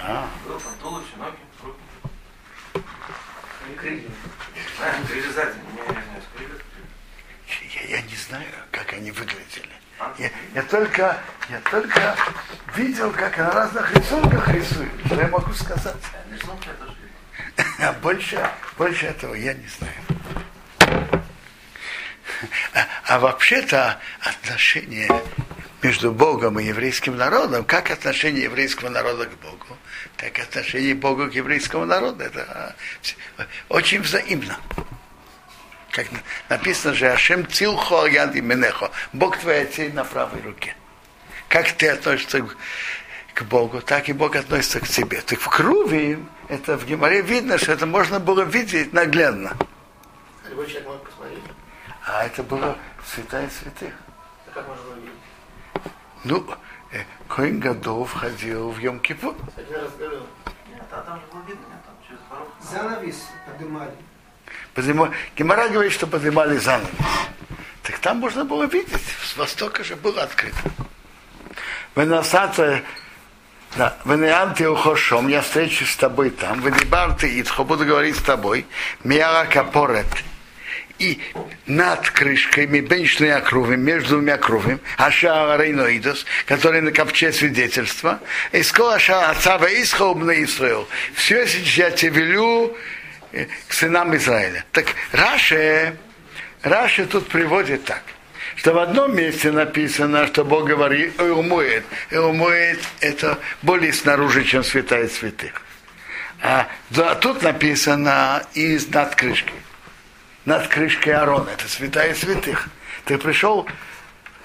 А, 0.00 0.28
Было 0.46 0.60
там 0.60 0.72
туловище, 0.80 1.16
ноги, 1.18 1.36
руки. 1.62 1.80
Они 3.66 3.74
крылья. 3.74 4.08
А, 4.80 5.06
крылья 5.06 5.32
сзади. 5.32 5.54
Не, 5.74 5.82
не, 5.82 5.88
не, 5.88 6.22
крылья. 6.36 7.90
я, 7.90 7.96
я 7.98 8.02
не 8.02 8.16
знаю, 8.16 8.46
как 8.70 8.92
они 8.92 9.10
выглядели. 9.10 9.77
Я, 10.18 10.30
я 10.54 10.62
только, 10.62 11.18
я 11.48 11.60
только 11.70 12.16
видел, 12.76 13.10
как 13.12 13.36
на 13.38 13.50
разных 13.50 13.94
рисунках 13.94 14.48
рисуют. 14.48 14.92
Что 15.06 15.14
я 15.16 15.28
могу 15.28 15.52
сказать? 15.52 15.96
А 17.80 17.92
больше, 17.94 18.50
больше 18.76 19.06
этого 19.06 19.34
я 19.34 19.54
не 19.54 19.66
знаю. 19.66 19.94
А, 22.74 22.86
а 23.04 23.18
вообще-то 23.18 23.98
отношение 24.20 25.10
между 25.82 26.12
Богом 26.12 26.58
и 26.60 26.64
еврейским 26.64 27.16
народом, 27.16 27.64
как 27.64 27.90
отношение 27.90 28.44
еврейского 28.44 28.88
народа 28.88 29.26
к 29.26 29.38
Богу, 29.38 29.76
так 30.16 30.38
и 30.38 30.42
отношение 30.42 30.94
Бога 30.94 31.28
к 31.28 31.34
еврейскому 31.34 31.84
народу, 31.84 32.22
это 32.22 32.76
а, 33.38 33.46
очень 33.68 34.02
взаимно. 34.02 34.58
Как 35.90 36.10
на- 36.12 36.20
написано 36.48 36.94
же, 36.94 37.08
Ашем 37.10 37.46
цилхо 37.48 38.06
яд 38.06 38.34
и 38.36 38.40
менехо, 38.40 38.90
Бог 39.12 39.38
твоя 39.38 39.66
цель 39.66 39.94
на 39.94 40.04
правой 40.04 40.40
руке. 40.42 40.76
Как 41.48 41.72
ты 41.72 41.88
относишься 41.88 42.46
к, 43.34 43.42
Богу, 43.44 43.80
так 43.80 44.08
и 44.08 44.12
Бог 44.12 44.36
относится 44.36 44.80
к 44.80 44.88
тебе. 44.88 45.20
Так 45.22 45.38
в 45.40 45.48
крови, 45.48 46.18
это 46.48 46.76
в 46.76 46.84
Геморе 46.84 47.22
видно, 47.22 47.56
что 47.56 47.72
это 47.72 47.86
можно 47.86 48.18
было 48.20 48.42
видеть 48.42 48.92
наглядно. 48.92 49.56
Любой 50.48 50.66
человек 50.66 50.88
может 50.88 51.02
посмотреть. 51.04 51.44
А 52.06 52.24
это 52.24 52.42
было 52.42 52.76
святая 53.06 53.48
святых. 53.48 53.94
А 54.46 54.50
как 54.54 54.66
можно 54.68 54.84
было 54.84 54.94
видеть? 54.94 55.12
Ну, 56.24 56.46
э, 56.92 57.02
Коин 57.28 57.60
Гадов 57.60 58.12
ходил 58.12 58.70
в 58.70 58.78
Йом-Кипур. 58.78 59.36
Один 59.56 59.76
раз 59.76 59.92
говорил. 59.96 60.26
Нет, 60.68 60.82
а 60.90 61.00
там 61.02 61.20
же 61.20 61.26
было 61.32 61.42
видно, 61.46 61.64
нет, 61.70 61.84
там 61.86 61.94
через 62.06 62.20
порог. 62.28 62.48
Занавес 62.60 63.28
поднимали. 63.46 63.92
Поднима- 64.78 65.12
Гемора 65.36 65.68
говорит, 65.68 65.92
что 65.92 66.06
поднимали 66.06 66.56
занавес. 66.56 66.88
Так 67.82 67.98
там 67.98 68.18
можно 68.18 68.44
было 68.44 68.62
видеть, 68.64 69.02
с 69.24 69.36
востока 69.36 69.82
же 69.82 69.96
было 69.96 70.22
открыто. 70.22 70.56
Выносата, 71.96 72.82
да, 73.74 73.96
вынеанты 74.04 74.68
ухошом, 74.70 75.26
я 75.26 75.40
встречусь 75.40 75.90
с 75.90 75.96
тобой 75.96 76.30
там, 76.30 76.60
вынебарты 76.60 77.40
итхо, 77.40 77.64
буду 77.64 77.84
говорить 77.84 78.16
с 78.16 78.22
тобой, 78.22 78.66
миара 79.02 79.46
капорет, 79.46 80.06
и 81.00 81.20
над 81.66 82.08
крышками 82.10 82.78
бенчные 82.78 83.34
округи, 83.34 83.74
между 83.74 84.10
двумя 84.10 84.36
кругами, 84.36 84.78
аша 84.96 85.56
рейноидос, 85.56 86.24
который 86.46 86.82
на 86.82 86.92
копче 86.92 87.32
свидетельства, 87.32 88.20
и 88.52 88.62
скоро 88.62 88.94
аша 88.94 89.30
отцава 89.30 89.66
исхобна 89.82 90.40
Исраил. 90.44 90.86
Все 91.14 91.48
сейчас 91.48 91.74
я 91.74 91.90
тебе 91.90 92.20
велю 92.20 92.76
к 93.32 93.72
сынам 93.72 94.16
Израиля. 94.16 94.64
Так 94.72 94.86
Раши, 95.12 95.96
Раши 96.62 97.06
тут 97.06 97.28
приводит 97.28 97.84
так, 97.84 98.02
что 98.56 98.72
в 98.72 98.78
одном 98.78 99.14
месте 99.16 99.50
написано, 99.50 100.26
что 100.26 100.44
Бог 100.44 100.66
говорит, 100.66 101.20
умоет. 101.20 101.84
умоет 102.12 102.80
это 103.00 103.38
более 103.62 103.92
снаружи, 103.92 104.44
чем 104.44 104.64
святая 104.64 105.08
святых. 105.08 105.62
А 106.40 106.68
да, 106.90 107.14
тут 107.16 107.42
написано 107.42 108.44
из 108.54 108.88
над 108.88 109.14
крышкой 109.14 109.54
над 110.48 110.66
крышкой 110.68 111.12
Арона. 111.12 111.50
Это 111.50 111.68
святая 111.68 112.14
святых. 112.14 112.68
Ты 113.04 113.18
пришел, 113.18 113.68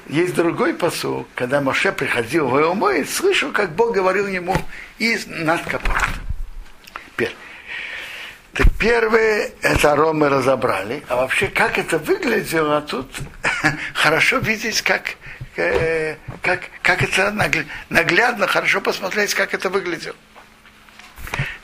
есть 0.07 0.35
другой 0.35 0.73
посыл, 0.73 1.25
когда 1.33 1.61
Моше 1.61 1.93
приходил 1.93 2.49
в 2.49 2.59
Иомой, 2.59 3.05
слышал, 3.05 3.51
как 3.51 3.73
Бог 3.73 3.95
говорил 3.95 4.27
ему 4.27 4.55
из 4.99 5.25
над 5.27 5.63
капотом. 5.63 6.22
Так 8.53 8.67
первое, 8.77 9.51
это 9.61 9.93
Арон 9.93 10.19
мы 10.19 10.29
разобрали. 10.29 11.03
А 11.09 11.15
вообще, 11.15 11.47
как 11.47 11.79
это 11.79 11.97
выглядело, 11.97 12.81
тут 12.81 13.11
хорошо 13.95 14.37
видеть, 14.37 14.83
как, 14.83 15.15
э, 15.55 16.17
как, 16.43 16.69
как 16.83 17.01
это 17.01 17.31
наглядно, 17.89 18.45
хорошо 18.45 18.79
посмотреть, 18.79 19.33
как 19.33 19.55
это 19.55 19.69
выглядело. 19.69 20.15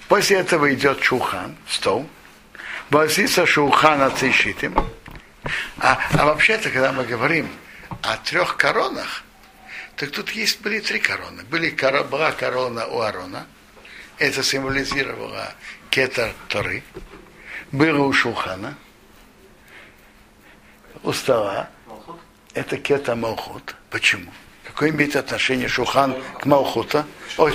После 0.08 0.38
этого 0.38 0.74
идет 0.74 1.02
чухан, 1.02 1.56
стол, 1.68 2.10
Базиса 2.90 3.46
Шухана 3.46 4.10
Цейшитим. 4.10 4.74
А, 5.78 6.00
а 6.14 6.26
вообще-то, 6.26 6.72
когда 6.72 6.92
мы 6.92 7.04
говорим 7.04 7.48
о 8.02 8.18
трех 8.18 8.58
коронах, 8.58 9.24
так 9.96 10.10
тут 10.10 10.32
есть 10.32 10.62
были 10.62 10.80
три 10.80 11.00
короны. 11.00 11.44
Были, 11.44 11.70
была 12.10 12.32
корона 12.32 12.88
у 12.88 13.02
Арона, 13.02 13.46
это 14.18 14.42
символизировало 14.42 15.54
кетер 15.90 16.34
Торы. 16.48 16.84
Было 17.72 18.04
у 18.04 18.14
Шухана, 18.14 18.76
у 21.04 21.14
стола, 21.14 21.70
это 22.54 22.78
кета 22.78 23.16
Малхут. 23.16 23.76
Почему? 23.90 24.32
Какое 24.64 24.90
имеет 24.90 25.16
отношение 25.16 25.68
Шухан 25.68 26.16
к 26.40 26.46
Малхута? 26.46 27.06
Ой, 27.38 27.54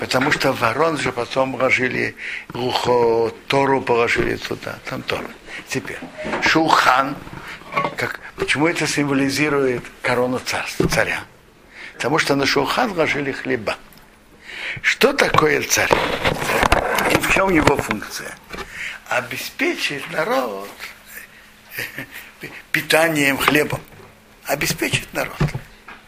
Потому 0.00 0.32
что 0.32 0.52
ворон 0.52 0.96
же 0.96 1.12
потом 1.12 1.52
положили 1.52 2.16
рухо, 2.48 3.30
Тору 3.46 3.82
положили 3.82 4.36
туда, 4.36 4.78
там 4.88 5.02
Тора. 5.02 5.28
Теперь, 5.68 5.98
Шухан, 6.42 7.14
как, 7.96 8.20
почему 8.36 8.66
это 8.66 8.86
символизирует 8.86 9.84
корону 10.00 10.38
царства, 10.38 10.88
царя? 10.88 11.24
Потому 11.94 12.18
что 12.18 12.34
на 12.34 12.46
Шухан 12.46 12.92
вложили 12.92 13.32
хлеба. 13.32 13.76
Что 14.80 15.12
такое 15.12 15.62
царь? 15.62 15.92
И 17.12 17.16
в 17.16 17.32
чем 17.32 17.50
его 17.50 17.76
функция? 17.76 18.34
Обеспечить 19.08 20.10
народ 20.10 20.70
питанием, 22.70 23.36
хлебом. 23.36 23.80
Обеспечить 24.46 25.12
народ. 25.12 25.36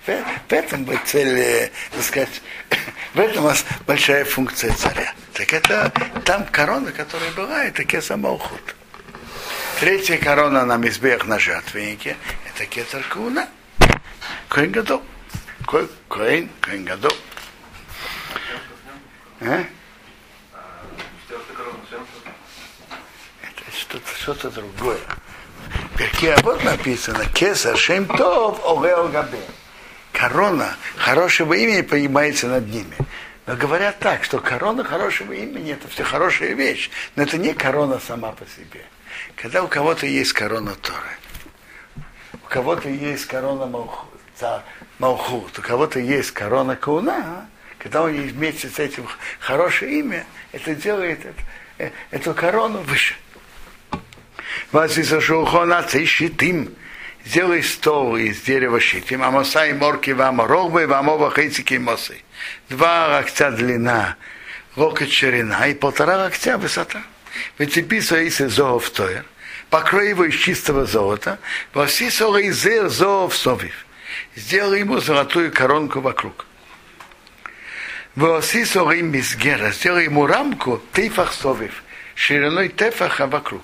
В 0.07 0.53
этом 0.53 0.85
бы 0.85 0.99
цель, 1.07 1.39
э, 1.39 1.71
так 1.93 2.03
сказать, 2.03 2.43
в 3.15 3.21
этом 3.21 3.45
у 3.45 3.49
нас 3.49 3.65
большая 3.87 4.25
функция 4.25 4.75
царя. 4.75 5.15
Так 5.33 5.53
это 5.53 5.91
там 6.25 6.45
корона, 6.45 6.93
которая 6.93 7.31
была, 7.31 7.65
это 7.65 7.85
кеса 7.85 8.17
Малхут. 8.17 8.77
Третья 9.81 10.19
корона 10.19 10.67
на 10.67 10.77
мизбех 10.77 11.25
на 11.27 11.39
жертвеннике, 11.39 12.17
это 12.47 12.67
кетер 12.67 13.03
куна. 13.11 13.49
Коин 14.49 14.73
гадол. 14.73 15.03
Коин, 16.09 16.51
коин 16.61 16.85
гадол. 16.85 17.17
А? 19.47 19.65
Это 23.43 23.77
что-то, 23.77 24.15
что-то 24.19 24.51
другое. 24.51 25.01
Перке, 25.97 26.35
а 26.35 26.41
вот 26.43 26.63
написано, 26.65 27.25
кеса 27.27 27.77
шемтов 27.77 28.61
огео 28.65 29.09
габе 29.09 29.41
корона 30.15 30.77
хорошего 30.97 31.53
имени 31.55 31.83
поднимается 31.83 32.47
над 32.47 32.67
ними. 32.69 32.97
Но 33.47 33.57
говорят 33.57 33.99
так, 33.99 34.25
что 34.25 34.39
корона 34.39 34.83
хорошего 34.85 35.33
имени 35.35 35.73
это 35.73 35.87
все 35.89 36.03
хорошая 36.03 36.55
вещь, 36.55 36.91
но 37.15 37.25
это 37.25 37.37
не 37.37 37.53
корона 37.53 38.01
сама 38.01 38.33
по 38.33 38.45
себе. 38.47 38.85
Когда 39.37 39.63
у 39.63 39.69
кого-то 39.69 40.07
есть 40.07 40.33
корона 40.33 40.75
Торы, 40.77 41.19
у 42.33 42.49
кого-то 42.49 42.89
есть 42.89 43.27
корона 43.27 43.67
Малхут, 44.99 45.59
у 45.59 45.63
кого-то 45.63 45.99
есть 45.99 46.31
корона 46.31 46.75
Кауна, 46.77 47.47
когда 47.85 48.03
он 48.03 48.13
вместе 48.13 48.71
с 48.71 48.79
этим 48.79 49.07
хорошее 49.39 49.99
имя, 49.99 50.25
это 50.53 50.75
делает 50.75 51.21
это, 51.21 51.43
э, 51.77 51.91
эту 52.11 52.33
корону 52.33 52.79
выше. 52.79 53.15
Вас 54.73 54.97
из 54.97 55.13
Шухона 55.23 55.85
им 55.93 56.75
сделай 57.27 57.63
стол 57.63 58.17
из 58.17 58.41
дерева 58.41 58.81
щитим, 58.81 59.23
амоса 59.23 59.67
и 59.67 59.75
морки 59.75 60.13
вам 60.13 60.41
рогбы, 60.41 60.87
вам 60.87 61.11
оба 61.11 61.31
хейцики 61.31 61.75
мосы. 61.75 62.23
Два 62.71 63.09
локтя 63.09 63.51
длина, 63.51 64.17
локоть 64.77 65.13
ширина 65.13 65.67
и 65.67 65.75
полтора 65.75 66.17
локтя 66.17 66.57
высота. 66.57 67.03
Выцепи 67.59 68.01
свои 68.01 68.31
зоов 68.31 68.89
тоер, 68.89 69.27
покрой 69.69 70.09
его 70.09 70.25
из 70.25 70.37
чистого 70.37 70.87
золота, 70.87 71.39
во 71.75 71.85
все 71.85 72.11
солы 72.11 72.45
из 72.45 72.67
зоов 72.89 73.37
совив. 73.37 73.85
Сделай 74.37 74.81
ему 74.81 75.01
золотую 75.01 75.53
коронку 75.53 76.01
вокруг. 76.01 76.47
Сделай 79.73 80.05
ему 80.05 80.27
рамку 80.27 80.81
тейфах 80.93 81.33
совив, 81.33 81.83
шириной 82.15 82.69
тефаха 82.69 83.27
вокруг. 83.27 83.63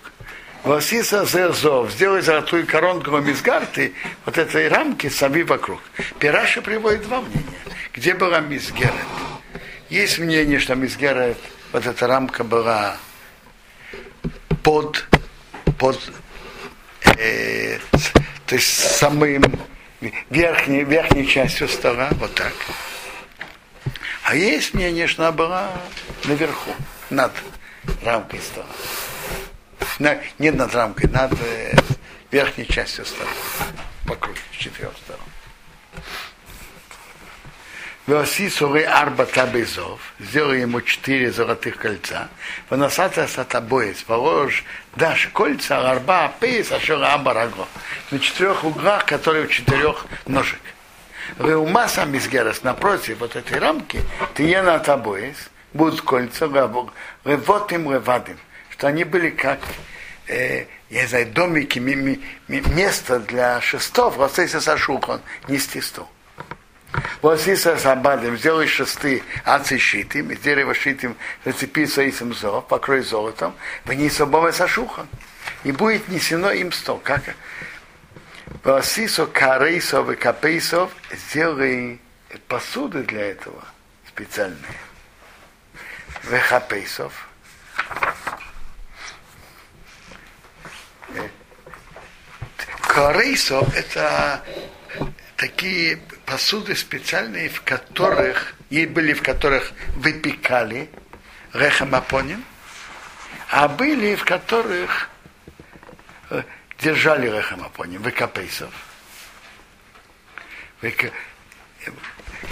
Васиса 0.65 1.25
Зерзов, 1.25 1.93
сделай 1.93 2.21
золотую 2.21 2.67
коронку 2.67 3.13
мизгарты, 3.19 3.95
вот 4.27 4.37
этой 4.39 4.69
рамки 4.69 5.09
сами 5.09 5.43
вокруг. 5.43 5.81
Пираши 6.19 6.61
приводит 6.63 7.03
два 7.03 7.21
мнения. 7.21 7.45
Где 7.95 8.15
была 8.15 8.41
мизгерет? 8.41 8.93
Есть 9.89 10.19
мнение, 10.19 10.59
что 10.59 10.75
мизгерет, 10.75 11.39
вот 11.73 11.87
эта 11.87 12.07
рамка 12.09 12.43
была 12.43 12.97
под, 14.65 15.07
под 15.79 15.99
э, 17.17 17.79
то 18.47 18.55
есть 18.55 18.97
самым 18.99 19.45
верхней, 20.29 20.83
верхней 20.83 21.27
частью 21.27 21.69
стола, 21.69 22.09
вот 22.19 22.35
так. 22.35 22.53
А 24.31 24.37
есть 24.37 24.75
мнение, 24.75 25.09
что 25.09 25.25
она 25.25 25.33
была 25.33 25.73
наверху, 26.23 26.71
над 27.11 27.33
рамкой 28.05 28.39
стола 28.39 28.67
на, 29.99 30.19
не 30.39 30.53
над 30.53 30.73
рамкой, 30.73 31.11
над 31.11 31.33
э, 31.41 31.75
верхней 32.31 32.65
частью 32.65 33.05
стола, 33.05 33.29
вокруг, 34.05 34.37
с 34.53 34.57
четырех 34.57 34.93
сторон. 35.05 35.25
Веоси 38.07 38.49
суры 38.51 38.85
арба 38.85 39.27
табезов, 39.27 40.01
сделай 40.21 40.61
ему 40.61 40.81
четыре 40.81 41.33
золотых 41.33 41.77
кольца, 41.77 42.29
выносата 42.71 43.27
сатабоец, 43.27 44.03
положишь, 44.03 44.65
дашь 44.95 45.29
кольца, 45.33 45.91
арба, 45.91 46.33
пейс, 46.39 46.71
ашера 46.71 47.15
амбараго, 47.15 47.67
на 48.13 48.21
четырех 48.21 48.63
углах, 48.63 49.07
которые 49.07 49.49
в 49.49 49.51
четырех 49.53 50.07
ножек. 50.27 50.61
Реума 51.39 51.89
сам 51.89 52.17
изгерас, 52.17 52.63
напротив 52.63 53.19
вот 53.21 53.37
этой 53.37 53.59
рамки, 53.59 54.03
ты 54.35 54.43
е 54.45 54.63
на 54.63 54.79
табоец, 54.79 55.37
будут 55.73 56.03
кольца, 56.03 56.47
ревотим 57.25 57.91
ревадим, 57.91 58.39
что 58.71 58.89
они 58.89 59.05
были 59.05 59.31
как 59.31 59.61
э, 60.29 60.67
я 60.91 61.07
знаю, 61.07 61.27
домики, 61.27 61.79
ми, 61.79 61.97
ми, 61.97 62.19
ми, 62.49 62.63
место 62.75 63.21
для 63.21 63.61
шестов, 63.61 64.19
Росейса 64.19 64.61
Сашухон, 64.61 65.21
нести 65.49 65.81
стол. 65.81 66.09
Восиса 67.23 67.77
Сабадим, 67.79 68.37
сделай 68.37 68.67
шесты 68.67 69.23
ацы 69.45 69.79
щитим, 69.79 70.31
из 70.31 70.41
дерева 70.41 70.75
щитим, 70.75 71.17
зацепи 71.45 71.87
соисом 71.87 72.35
зо, 72.35 72.63
покрой 72.63 73.03
золотом, 73.03 73.55
вниз 73.85 74.21
обома 74.21 74.51
сашуха. 74.53 75.07
И 75.63 75.73
будет 75.73 76.09
несено 76.09 76.51
им 76.51 76.73
сто. 76.73 76.97
Как? 76.97 77.23
Восисо 78.63 79.27
карейсов 79.27 80.11
и 80.11 80.17
капейсов, 80.17 80.93
сделай 81.11 82.01
посуды 82.49 83.03
для 83.05 83.31
этого 83.31 83.65
специальные. 84.09 84.79
Вехапейсов. 86.25 87.29
Карейсов 92.83 93.75
это 93.75 94.45
такие 95.37 95.97
посуды 96.27 96.77
специальные, 96.77 97.49
в 97.49 97.63
которых, 97.63 98.55
и 98.69 98.85
были 98.85 99.15
в 99.15 99.23
которых 99.23 99.73
выпекали 99.97 100.91
рехамапоним, 101.55 102.45
а 103.49 103.69
были 103.69 104.17
в 104.17 104.25
которых 104.25 105.09
э, 106.81 106.85
держали 106.85 107.29
рехамапоним, 107.29 108.03
векапейсов. 108.03 108.71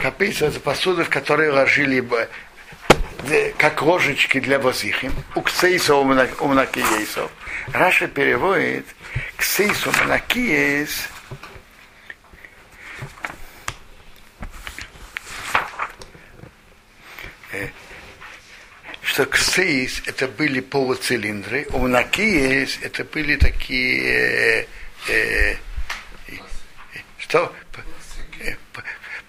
Капейсов 0.03 0.51
это 0.51 0.61
посуды, 0.61 1.05
в 1.05 1.09
которые 1.09 1.51
ложили 1.51 2.07
как 3.57 3.83
ложечки 3.83 4.39
для 4.39 4.59
возихим, 4.59 5.13
у 5.35 5.43
ксейсов 5.43 6.05
у. 6.41 7.31
Раша 7.73 8.07
переводит 8.07 8.87
ксейсу 9.37 9.93
мнакиес 10.05 11.09
что 19.09 19.25
ксейс 19.25 20.03
это 20.05 20.29
были 20.29 20.61
полуцилиндры, 20.61 21.67
у 21.73 21.79
мнакиес 21.79 22.79
это 22.83 23.05
были 23.05 23.37
такие 23.37 24.67
э, 25.09 25.09
э, 25.09 25.57
что 27.19 27.53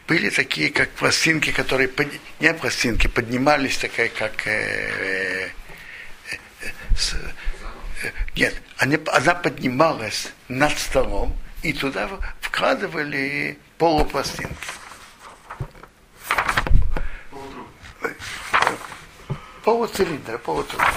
были 0.07 0.29
такие, 0.31 0.69
как 0.71 0.89
пластинки, 0.89 1.51
которые, 1.51 1.87
под... 1.87 2.07
не 2.39 2.53
пластинки, 2.53 3.07
поднимались 3.07 3.77
такая, 3.77 4.09
как... 4.09 4.47
Э, 4.47 5.49
э, 6.31 6.37
с, 6.97 7.13
э, 7.13 8.11
нет, 8.35 8.59
они, 8.77 8.97
она 9.05 9.35
поднималась 9.35 10.29
над 10.47 10.77
столом, 10.79 11.37
и 11.61 11.73
туда 11.73 12.09
вкладывали 12.41 13.59
полупластинки. 13.77 14.78
Полуцилиндра, 19.63 20.37
полуцилиндра. 20.37 20.87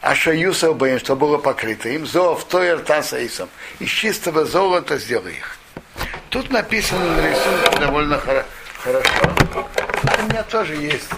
А 0.00 0.14
шаюса 0.14 0.68
обоим, 0.68 0.98
что 0.98 1.16
было 1.16 1.38
покрыто 1.38 1.88
им, 1.88 2.06
зов, 2.06 2.44
тоер, 2.44 2.80
тасаисом. 2.80 3.48
Из 3.80 3.88
чистого 3.88 4.44
золота 4.44 4.98
сделай 4.98 5.32
их. 5.32 5.56
Тут 6.30 6.50
написано 6.50 7.16
на 7.16 7.28
рисунке 7.28 7.80
довольно 7.80 8.18
хорошо. 8.18 9.10
У 10.18 10.22
меня 10.28 10.42
тоже 10.44 10.74
есть 10.76 11.10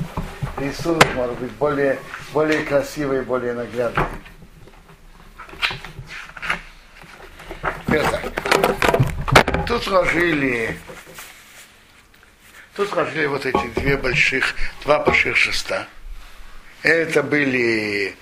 рисунок, 0.58 1.06
может 1.14 1.38
быть, 1.38 1.52
более, 1.52 1.98
более 2.32 2.62
красивый, 2.64 3.22
более 3.22 3.54
наглядный. 3.54 4.04
Тут 9.66 9.84
сложили 9.84 10.78
Тут 12.76 12.88
сложили 12.90 13.26
вот 13.26 13.46
эти 13.46 13.66
две 13.76 13.96
больших, 13.96 14.56
два 14.82 14.98
больших 14.98 15.36
шеста. 15.36 15.86
Это 16.84 17.22
были 17.22 18.14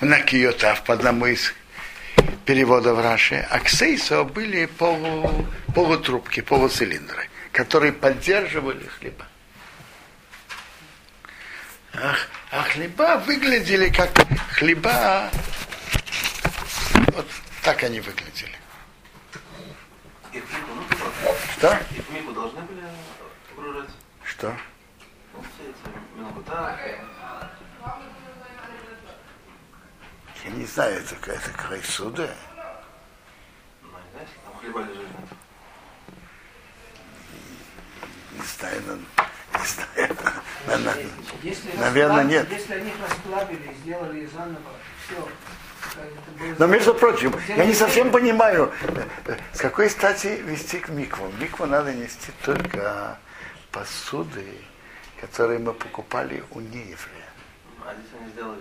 накиотав 0.00 0.84
по 0.84 0.94
одному 0.94 1.26
из 1.26 1.52
перевода 2.46 2.94
в 2.94 3.00
Раши, 3.00 3.44
а 3.50 3.58
ксейсо 3.58 4.22
были 4.22 4.66
полу, 4.66 5.44
полутрубки, 5.74 6.40
полуцилиндры, 6.40 7.28
которые 7.50 7.92
поддерживали 7.92 8.86
хлеба. 8.86 9.26
А, 11.94 12.14
а 12.52 12.62
хлеба 12.62 13.20
выглядели 13.26 13.88
как 13.88 14.10
хлеба, 14.52 15.28
вот 17.12 17.26
так 17.62 17.82
они 17.82 17.98
выглядели. 17.98 18.56
Что? 21.56 21.76
И 21.90 22.14
мику 22.14 22.30
должны 22.30 22.60
были 22.60 22.82
погружать? 23.56 23.90
Что? 24.24 24.56
Ну, 25.34 25.42
все 25.42 25.70
эти 25.70 26.16
минута, 26.16 26.78
Я 30.50 30.56
не 30.56 30.66
знаю, 30.66 30.96
это 31.00 31.14
какая-то 31.14 31.50
край 31.52 31.80
суда. 31.82 32.28
Не 38.32 38.42
знаю, 38.58 38.82
не 39.54 39.66
знаю. 39.66 40.16
На- 40.66 40.78
на- 40.78 40.94
Если 41.42 41.76
Наверное, 41.76 42.24
нет. 42.24 42.50
Если 42.50 42.74
они 42.74 42.92
расплавили, 43.00 43.74
сделали 43.82 44.26
заново, 44.26 44.72
все. 45.06 45.28
Но 46.58 46.66
между 46.66 46.94
прочим, 46.94 47.34
я 47.48 47.64
не 47.64 47.74
совсем 47.74 48.10
понимаю, 48.10 48.72
э, 49.26 49.36
с 49.52 49.58
какой 49.58 49.88
стати 49.88 50.40
вести 50.44 50.78
к 50.78 50.88
микву. 50.88 51.32
Микву 51.40 51.66
надо 51.66 51.92
нести 51.92 52.32
только 52.44 53.18
посуды, 53.72 54.46
которые 55.20 55.58
мы 55.58 55.72
покупали 55.72 56.44
у 56.50 56.60
нееврея. 56.60 57.30
А 57.86 57.94
здесь 57.94 58.20
они 58.20 58.30
сделали. 58.30 58.60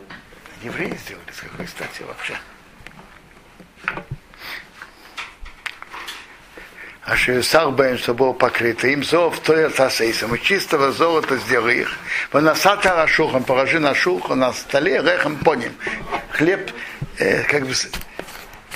Евреи 0.63 0.97
сделали, 1.03 1.31
с 1.31 1.39
какой 1.41 1.67
стати 1.67 2.03
вообще? 2.03 2.37
А 7.03 7.15
Шиюсах 7.15 7.71
Бен, 7.73 7.97
что 7.97 8.13
был 8.13 8.33
покрыто 8.33 8.87
им 8.87 9.03
зов, 9.03 9.39
то 9.39 9.53
это 9.53 9.89
сейсом. 9.89 10.35
И 10.35 10.39
чистого 10.41 10.91
золота 10.91 11.37
сделай 11.37 11.79
их. 11.81 11.97
Выносата 12.31 12.93
рашухом, 12.93 13.43
положи 13.43 13.79
на 13.79 13.95
шуху, 13.95 14.35
на 14.35 14.53
столе, 14.53 15.01
рехом 15.01 15.37
поним. 15.37 15.73
Хлеб, 16.31 16.71
э, 17.17 17.43
как 17.43 17.65
бы, 17.65 17.73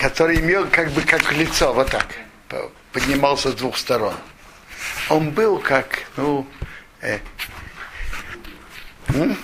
который 0.02 0.40
имел 0.40 0.68
как 0.68 0.90
бы 0.92 1.02
как 1.02 1.32
лицо, 1.34 1.74
вот 1.74 1.92
так, 1.92 2.08
по- 2.50 2.72
поднимался 2.92 3.52
с 3.52 3.56
двух 3.56 3.78
сторон. 3.78 4.16
Он 5.10 5.30
был 5.30 5.60
как, 5.60 6.00
ну, 6.18 6.48
э, 7.02 7.20
м? 9.10 9.38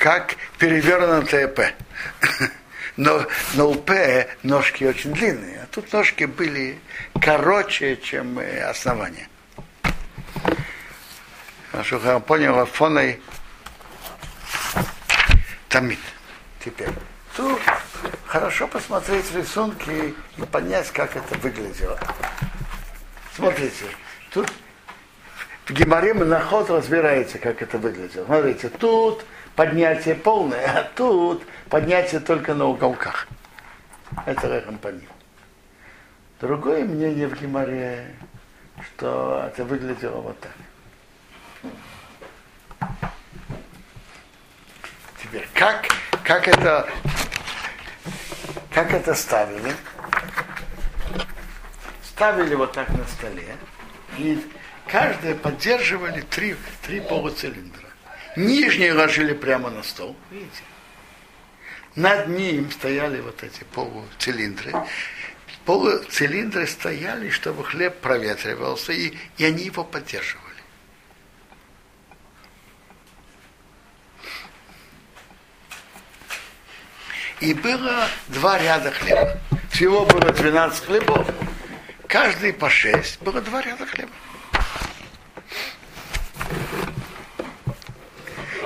Как 0.00 0.36
перевернутое 0.58 1.46
П. 1.46 1.74
Но, 2.96 3.24
но 3.54 3.70
у 3.70 3.74
П 3.76 4.28
ножки 4.42 4.84
очень 4.84 5.14
длинные, 5.14 5.60
а 5.62 5.66
тут 5.70 5.90
ножки 5.92 6.24
были 6.24 6.78
короче, 7.18 7.96
чем 7.96 8.38
основание. 8.68 9.28
Я 11.72 12.18
понял, 12.18 12.58
Афоной 12.58 13.22
Тамид. 15.68 16.00
Теперь. 16.62 16.90
Тут 17.36 17.60
хорошо 18.26 18.66
посмотреть 18.66 19.32
рисунки 19.34 20.14
и 20.36 20.42
понять, 20.46 20.90
как 20.90 21.16
это 21.16 21.38
выглядело. 21.38 21.98
Смотрите, 23.34 23.86
тут 24.30 24.52
в 25.66 25.72
Геморе 25.72 26.12
Монахот 26.12 26.68
разбирается, 26.68 27.38
как 27.38 27.62
это 27.62 27.78
выглядело. 27.78 28.26
Смотрите, 28.26 28.68
тут 28.68 29.24
поднятие 29.60 30.14
полное, 30.14 30.78
а 30.78 30.84
тут 30.96 31.42
поднятие 31.68 32.20
только 32.20 32.54
на 32.54 32.64
уголках. 32.64 33.28
Это 34.24 34.48
Рехам 34.48 34.78
Паним. 34.78 35.06
Другое 36.40 36.82
мнение 36.86 37.28
в 37.28 37.38
Геморе, 37.38 38.06
что 38.86 39.44
это 39.46 39.66
выглядело 39.66 40.22
вот 40.22 40.40
так. 40.40 41.70
Теперь, 45.22 45.46
как, 45.52 45.88
как 46.24 46.48
это 46.48 46.88
как 48.72 48.94
это 48.94 49.14
ставили? 49.14 49.74
Ставили 52.02 52.54
вот 52.54 52.72
так 52.72 52.88
на 52.88 53.04
столе, 53.04 53.56
и 54.16 54.42
каждое 54.86 55.34
поддерживали 55.34 56.22
три, 56.22 56.56
три 56.80 57.02
полуцилиндра. 57.02 57.89
Нижние 58.36 58.92
ложили 58.92 59.34
прямо 59.34 59.70
на 59.70 59.82
стол, 59.82 60.16
видите? 60.30 60.62
Над 61.96 62.28
ним 62.28 62.70
стояли 62.70 63.20
вот 63.20 63.42
эти 63.42 63.64
полуцилиндры. 63.74 64.72
Полуцилиндры 65.64 66.66
стояли, 66.66 67.30
чтобы 67.30 67.64
хлеб 67.64 68.00
проветривался, 68.00 68.92
и, 68.92 69.14
и 69.36 69.44
они 69.44 69.64
его 69.64 69.84
поддерживали. 69.84 70.46
И 77.40 77.54
было 77.54 78.06
два 78.28 78.58
ряда 78.58 78.90
хлеба. 78.92 79.40
Всего 79.70 80.04
было 80.04 80.30
12 80.32 80.84
хлебов. 80.84 81.26
Каждый 82.06 82.52
по 82.52 82.68
6. 82.68 83.22
Было 83.22 83.40
два 83.40 83.62
ряда 83.62 83.86
хлеба. 83.86 84.12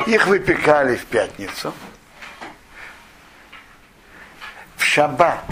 Их 0.06 0.26
выпекали 0.26 0.96
в 0.96 1.06
пятницу. 1.06 1.72
В 4.76 4.84
шаббат 4.84 5.44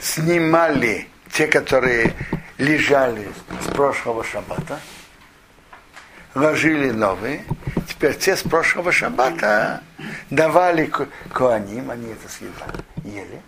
снимали 0.00 1.08
те, 1.30 1.46
которые 1.46 2.14
лежали 2.56 3.28
с 3.60 3.70
прошлого 3.70 4.24
шаббата, 4.24 4.80
ложили 6.34 6.90
новые. 6.90 7.44
Теперь 7.86 8.16
те 8.16 8.34
с 8.36 8.42
прошлого 8.42 8.92
шаббата 8.92 9.82
давали 10.30 10.90
куаним, 11.34 11.90
они 11.90 12.12
это 12.12 12.28
съедали, 12.28 12.84
ели. 13.04 13.42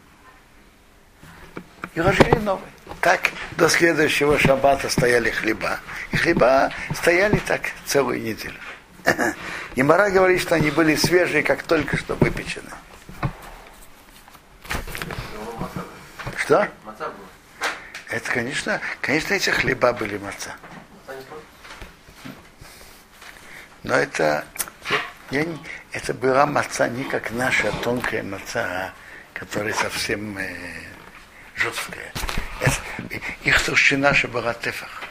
И 1.95 2.01
ложили 2.01 2.37
новые. 2.37 2.71
Так 3.01 3.31
до 3.53 3.69
следующего 3.69 4.39
шаббата 4.39 4.91
стояли 4.91 5.31
хлеба. 5.31 5.81
И 6.13 6.17
хлеба 6.17 6.71
стояли 6.95 7.39
так 7.39 7.63
целую 7.87 8.21
неделю. 8.21 8.59
И 9.75 9.83
Мара 9.83 10.11
говорит, 10.11 10.41
что 10.41 10.55
они 10.55 10.71
были 10.71 10.95
свежие, 10.97 11.43
как 11.43 11.63
только 11.63 11.97
что 11.97 12.15
выпечены. 12.17 12.71
Что? 16.37 16.69
Это, 18.09 18.33
конечно, 18.33 18.81
конечно, 19.01 19.35
эти 19.35 19.51
хлеба 19.51 19.93
были 19.93 20.19
маца. 20.19 20.55
Но 23.83 23.95
это, 23.95 24.45
я, 25.31 25.47
это 25.93 26.13
была 26.13 26.45
маца 26.45 26.89
не 26.89 27.05
как 27.05 27.31
наша 27.31 27.71
тонкая 27.83 28.23
маца, 28.23 28.65
а 28.65 28.93
которая 29.33 29.73
совсем 29.73 30.37
э, 30.39 30.55
жесткая. 31.55 32.13
Это, 32.61 32.75
их 33.45 33.63
толщина 33.63 34.13
же 34.13 34.29
была 34.29 34.53
тефах. 34.55 35.05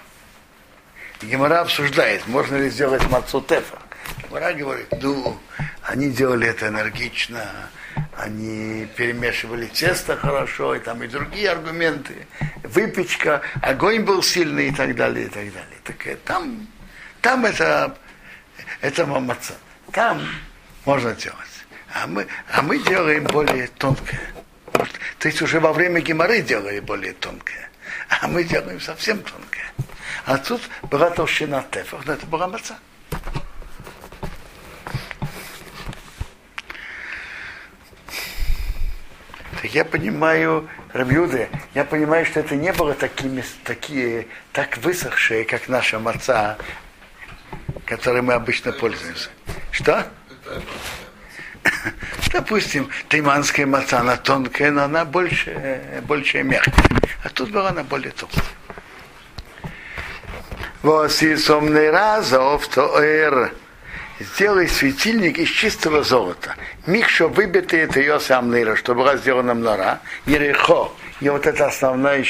Гемора 1.22 1.62
обсуждает, 1.62 2.28
можно 2.28 2.58
ли 2.58 2.70
сделать 2.70 3.06
мацу 3.10 3.41
тефах. 3.41 3.80
Гемора 4.30 4.54
говорит, 4.54 4.88
ну, 5.02 5.40
они 5.82 6.10
делали 6.12 6.48
это 6.48 6.68
энергично, 6.68 7.70
они 8.16 8.88
перемешивали 8.96 9.66
тесто 9.66 10.16
хорошо, 10.16 10.76
и 10.76 10.80
там 10.80 11.02
и 11.04 11.08
другие 11.08 11.50
аргументы, 11.50 12.28
выпечка, 12.64 13.42
огонь 13.62 14.02
был 14.02 14.22
сильный 14.22 14.68
и 14.68 14.72
так 14.72 14.96
далее, 14.96 15.26
и 15.26 15.30
так 15.30 15.46
далее. 15.52 15.78
Так 15.84 16.06
э, 16.06 16.16
там, 16.26 16.68
там 17.22 17.46
это, 17.46 17.98
это 18.82 19.06
мамаца. 19.08 19.54
Там 19.92 20.22
можно 20.86 21.14
делать. 21.16 21.38
А 21.96 22.06
мы, 22.06 22.28
а 22.54 22.62
мы 22.62 22.78
делаем 22.84 23.24
более 23.24 23.68
тонкое. 23.68 24.22
То 25.18 25.28
есть 25.28 25.42
уже 25.42 25.60
во 25.60 25.74
время 25.74 26.02
геморы 26.02 26.42
делали 26.42 26.80
более 26.80 27.14
тонкое. 27.14 27.70
А 28.22 28.28
мы 28.28 28.44
делаем 28.44 28.80
совсем 28.80 29.18
тонкое. 29.24 29.74
А 30.26 30.38
тут 30.38 30.62
была 30.84 31.10
толщина 31.10 31.66
тефах, 31.72 32.06
но 32.06 32.14
это 32.14 32.28
была 32.28 32.48
маца. 32.48 32.78
Так 39.62 39.72
я 39.72 39.84
понимаю, 39.84 40.70
Рабиуды, 40.93 41.49
я 41.74 41.84
понимаю, 41.84 42.26
что 42.26 42.39
это 42.39 42.55
не 42.55 42.72
было 42.72 42.93
такими, 42.93 43.43
такие, 43.66 44.28
так 44.53 44.78
высохшие, 44.78 45.43
как 45.43 45.68
наша 45.68 45.99
маца, 45.99 46.57
которой 47.86 48.22
мы 48.22 48.34
обычно 48.36 48.72
пользуемся. 48.72 49.30
Что? 49.72 50.07
Допустим, 52.32 52.89
тайманская 53.10 53.66
маца, 53.66 53.99
она 53.99 54.16
тонкая, 54.16 54.72
но 54.72 54.84
она 54.84 55.03
больше, 55.03 56.01
больше 56.03 56.41
мягкая. 56.41 56.74
А 57.26 57.30
тут 57.30 57.51
была 57.51 57.70
она 57.70 57.84
более 57.84 58.14
тонкая. 58.14 58.43
Восисомный 60.84 61.89
разов 61.89 62.66
то 62.70 62.97
эр 63.01 63.53
сделай 64.20 64.68
светильник 64.68 65.38
из 65.38 65.50
чистого 65.50 66.04
золота. 66.04 66.56
Микшо 66.86 67.28
выбитый 67.28 67.82
это 67.82 68.00
ее 68.00 68.20
сам 68.20 68.52
нейра, 68.52 68.76
что 68.76 68.96
была 68.96 69.18
сделана 69.18 69.54
мнора. 69.54 70.00
Ерехо, 70.26 70.92
и 71.22 71.30
вот 71.30 71.46
это 71.48 71.68
основная 71.68 72.26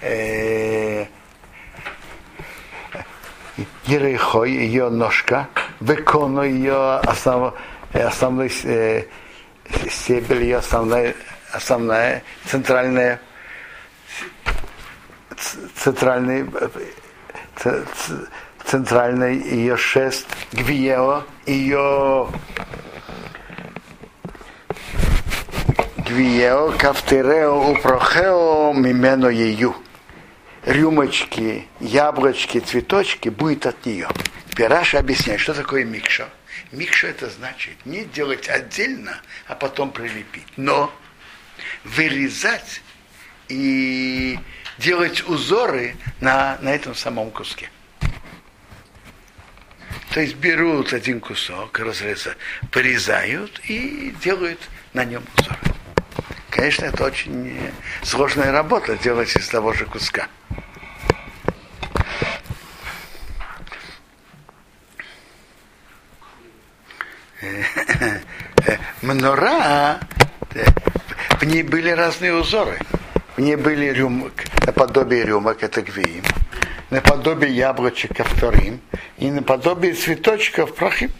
э, 0.00 1.06
Ерехо, 3.86 4.44
ее 4.44 4.88
ножка, 4.90 5.48
Веконо, 5.80 6.42
ее 6.42 6.96
основ, 6.98 7.54
основной 7.92 8.52
э, 8.64 9.04
стебель, 9.90 10.42
ее 10.42 10.58
основная, 10.58 11.14
основная 11.52 12.22
центральная 12.46 13.20
центральный 15.76 16.46
центральный 18.72 19.36
ее 19.36 19.76
шест, 19.76 20.26
гвиео, 20.52 21.24
ее 21.44 22.26
гвиео, 25.98 26.72
кафтерео, 26.78 27.70
упрохео, 27.70 28.72
мимено 28.72 29.26
ее. 29.28 29.74
Рюмочки, 30.64 31.68
яблочки, 31.80 32.60
цветочки 32.60 33.28
будет 33.28 33.66
от 33.66 33.84
нее. 33.84 34.08
Теперь 34.48 34.68
Раша 34.68 35.00
объясняет, 35.00 35.40
что 35.40 35.52
такое 35.52 35.84
микшо. 35.84 36.24
Микшо 36.70 37.08
это 37.08 37.28
значит 37.28 37.74
не 37.84 38.06
делать 38.06 38.48
отдельно, 38.48 39.20
а 39.48 39.54
потом 39.54 39.90
прилепить, 39.90 40.48
но 40.56 40.90
вырезать 41.84 42.80
и 43.50 44.38
делать 44.78 45.28
узоры 45.28 45.94
на, 46.20 46.56
на 46.62 46.74
этом 46.74 46.94
самом 46.94 47.30
куске. 47.32 47.68
То 50.12 50.20
есть 50.20 50.36
берут 50.36 50.92
один 50.92 51.20
кусок, 51.20 51.78
разрезают, 51.78 52.36
порезают 52.70 53.60
и 53.64 54.14
делают 54.22 54.60
на 54.92 55.06
нем 55.06 55.24
узор. 55.38 55.56
Конечно, 56.50 56.84
это 56.84 57.04
очень 57.04 57.70
сложная 58.02 58.52
работа 58.52 58.98
делать 58.98 59.34
из 59.34 59.48
того 59.48 59.72
же 59.72 59.86
куска. 59.86 60.28
Мнора, 69.00 69.98
в 71.40 71.44
ней 71.44 71.62
были 71.62 71.88
разные 71.88 72.34
узоры. 72.34 72.78
В 73.36 73.40
ней 73.40 73.56
были 73.56 73.86
рюмок, 73.86 74.32
наподобие 74.66 75.24
рюмок, 75.24 75.62
это 75.62 75.82
гвиим 75.82 76.24
наподобие 76.92 77.56
яблочек 77.56 78.18
вторым, 78.24 78.80
и 79.16 79.30
наподобие 79.30 79.94
цветочков 79.94 80.74
прахим. 80.74 81.10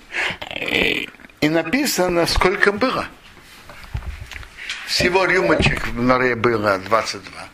И, 0.54 1.08
и 1.40 1.48
написано, 1.48 2.26
сколько 2.26 2.72
было. 2.72 3.06
Всего 4.86 5.24
рюмочек 5.24 5.88
в 5.88 6.02
норе 6.02 6.36
было 6.36 6.78
22. 6.78 7.48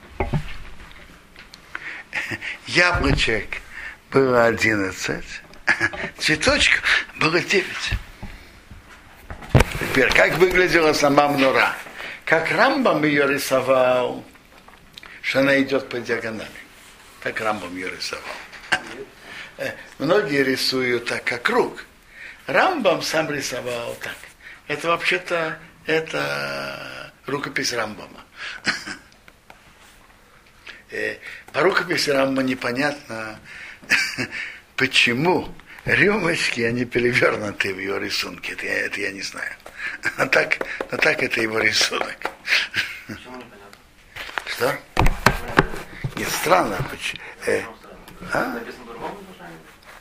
Яблочек 2.67 3.63
было 4.11 4.47
11. 4.47 5.25
Цветочков 6.19 6.83
было 7.21 7.39
9. 7.39 7.65
Теперь, 9.79 10.13
как 10.13 10.37
выглядела 10.39 10.93
сама 10.93 11.29
мнора? 11.29 11.73
Как 12.25 12.51
Рамбам 12.51 13.05
ее 13.05 13.29
рисовал, 13.29 14.25
что 15.29 15.41
она 15.41 15.61
идет 15.61 15.91
по 15.91 16.01
диагонали. 16.01 16.49
Так 17.23 17.39
Рамбам 17.43 17.75
ее 17.75 17.91
рисовал. 17.91 18.25
Э, 19.59 19.73
многие 19.99 20.43
рисуют 20.43 21.05
так, 21.05 21.23
как 21.25 21.43
круг. 21.43 21.85
Рамбам 22.47 23.03
сам 23.03 23.31
рисовал 23.31 23.95
так. 23.97 24.17
Это 24.69 24.89
вообще-то 24.89 25.59
это 25.85 27.13
рукопись 27.27 27.75
Рамбама. 27.75 28.25
Э, 30.91 31.19
по 31.53 31.61
рукописи 31.61 32.09
Рамбама 32.09 32.43
непонятно, 32.43 33.39
почему 34.77 35.55
рюмочки, 35.85 36.63
они 36.63 36.87
перевернуты 36.87 37.75
в 37.75 37.79
его 37.79 37.99
рисунке. 37.99 38.53
Это 38.55 38.65
я, 38.65 38.87
это 38.87 38.99
я 39.03 39.13
не 39.13 39.21
знаю. 39.21 39.53
А 40.17 40.25
так, 40.25 40.67
а 40.91 40.97
так 40.97 41.23
это 41.23 41.43
его 41.43 41.59
рисунок. 41.59 42.17
Что? 44.47 44.79
Нет, 46.19 46.29
странно. 46.31 46.77
Э, 47.47 47.63
а? 48.33 48.59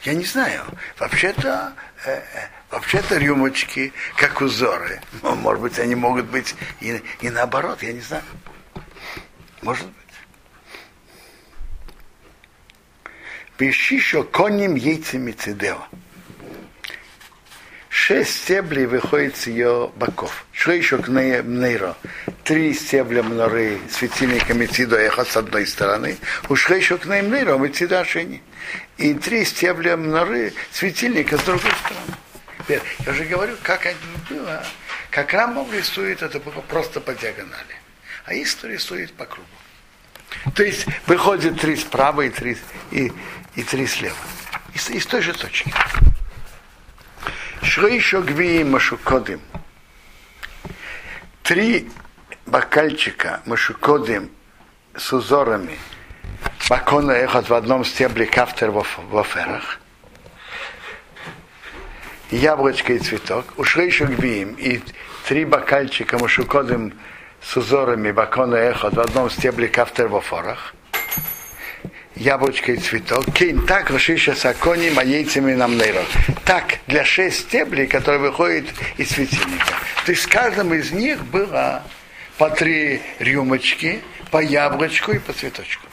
Я 0.04 0.14
не 0.14 0.24
знаю. 0.24 0.64
Вообще-то, 0.98 1.74
э, 2.06 2.12
э, 2.12 2.48
вообще-то 2.72 3.18
рюмочки, 3.18 3.94
как 4.16 4.42
узоры. 4.42 5.02
Ну, 5.22 5.36
может 5.36 5.62
быть, 5.62 5.80
они 5.80 5.96
могут 5.96 6.26
быть 6.26 6.56
и, 6.82 7.04
и 7.22 7.30
наоборот, 7.30 7.84
я 7.84 7.94
не 7.94 8.02
знаю. 8.02 8.24
Может 9.62 9.86
быть. 9.86 9.96
Пиши, 13.58 14.24
коним 14.24 14.76
яйцами 14.76 15.32
цидео 15.32 15.88
шесть 18.08 18.44
стеблей 18.44 18.86
выходит 18.86 19.36
с 19.36 19.48
ее 19.48 19.92
боков. 19.98 20.46
Шлейшок 20.54 21.10
нейро. 21.10 21.98
Три 22.46 22.74
стебля 22.74 23.22
мноры 23.22 23.82
светильника 23.90 24.54
Мецидо 24.54 24.96
эхот 24.96 25.28
с 25.28 25.36
одной 25.36 25.68
стороны. 25.68 26.18
У 26.48 26.56
шлейшок 26.56 27.06
нейро 27.06 27.58
Мецидо 27.58 28.00
Ашени. 28.00 28.42
И 28.96 29.14
три 29.14 29.44
стебля 29.44 29.98
мноры 29.98 30.54
светильника 30.72 31.38
с 31.38 31.44
другой 31.44 31.70
стороны. 31.84 32.80
Я 33.06 33.12
уже 33.12 33.26
говорю, 33.26 33.58
как 33.62 33.86
это 33.86 33.98
было. 34.30 34.66
Как 35.12 35.34
Рамбам 35.34 35.70
рисует, 35.74 36.22
это 36.22 36.40
было 36.40 36.62
просто 36.62 37.02
по 37.02 37.14
диагонали. 37.14 37.76
А 38.24 38.34
Исто 38.34 38.70
рисует 38.70 39.12
по 39.16 39.26
кругу. 39.26 39.50
То 40.56 40.64
есть 40.64 40.86
выходит 41.08 41.60
три 41.60 41.76
справа 41.76 42.22
и 42.22 42.30
три, 42.30 42.58
и, 42.92 43.12
и 43.56 43.64
три 43.64 43.86
слева. 43.86 44.16
Из, 44.74 44.90
из 44.92 45.06
той 45.06 45.22
же 45.22 45.34
точки. 45.34 45.74
Еще 47.62 48.22
гвии 48.22 48.64
машукодым. 48.64 49.42
Три 51.44 51.90
бокальчика 52.46 53.42
машукодым 53.46 54.30
с 54.96 55.12
узорами 55.14 55.78
бакона 56.70 57.12
эхот 57.12 57.50
в 57.50 57.54
одном 57.54 57.84
стебле 57.86 58.26
кафтер 58.26 58.72
в 58.72 59.18
аферах. 59.18 59.80
Яблочко 62.32 62.94
и 62.94 63.00
цветок. 63.00 63.46
Ушли 63.58 63.86
еще 63.86 64.06
гвиим 64.06 64.54
и 64.54 64.82
три 65.26 65.46
бокальчика 65.46 66.18
машукодым 66.18 66.94
с 67.42 67.58
узорами 67.58 68.12
бакона 68.12 68.56
эхот 68.56 68.96
в 68.96 69.00
одном 69.00 69.30
стебле 69.30 69.68
кафтер 69.68 70.08
в 70.08 70.16
аферах 70.16 70.74
яблочко 72.20 72.74
и 72.74 72.78
цветок. 72.78 73.26
Кинь 73.34 73.66
так, 73.66 73.90
рашиша 73.90 74.36
саконим, 74.36 75.00
а 75.00 75.04
яйцами 75.04 75.54
нам 75.54 75.78
нейро. 75.78 76.04
Так, 76.46 76.80
для 76.88 77.06
шесть 77.06 77.42
стеблей, 77.42 77.88
которые 77.88 78.20
выходят 78.20 78.66
из 78.98 79.10
светильника. 79.10 79.74
То 80.06 80.12
есть 80.12 80.26
в 80.26 80.30
каждом 80.30 80.74
из 80.74 80.92
них 80.92 81.24
было 81.26 81.84
по 82.38 82.50
три 82.50 83.02
рюмочки, 83.20 84.02
по 84.32 84.42
яблочку 84.42 85.12
и 85.12 85.20
по 85.20 85.34
цветочку. 85.34 85.86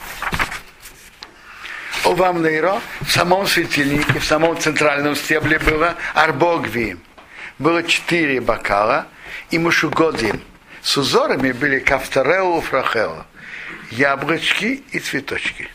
У 2.05 2.15
вам 2.15 2.43
нейро 2.43 2.81
в 3.01 3.11
самом 3.11 3.47
светильнике, 3.47 4.19
в 4.19 4.25
самом 4.25 4.59
центральном 4.59 5.17
стебле 5.17 5.59
было 5.59 5.95
арбогви. 6.15 6.97
Было 7.59 7.83
четыре 7.83 8.41
бокала, 8.41 9.07
и 9.51 9.59
мушугодим. 9.59 10.41
С 10.83 10.97
узорами 10.97 11.53
были 11.53 11.79
кафтареу 11.79 12.61
фрахео. 12.61 13.25
Яблочки 13.91 14.83
и 14.91 14.99
цветочки. 14.99 15.69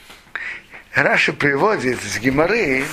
Раша 0.94 1.34
приводит 1.34 2.02
с 2.02 2.20
Гимары, 2.20 2.84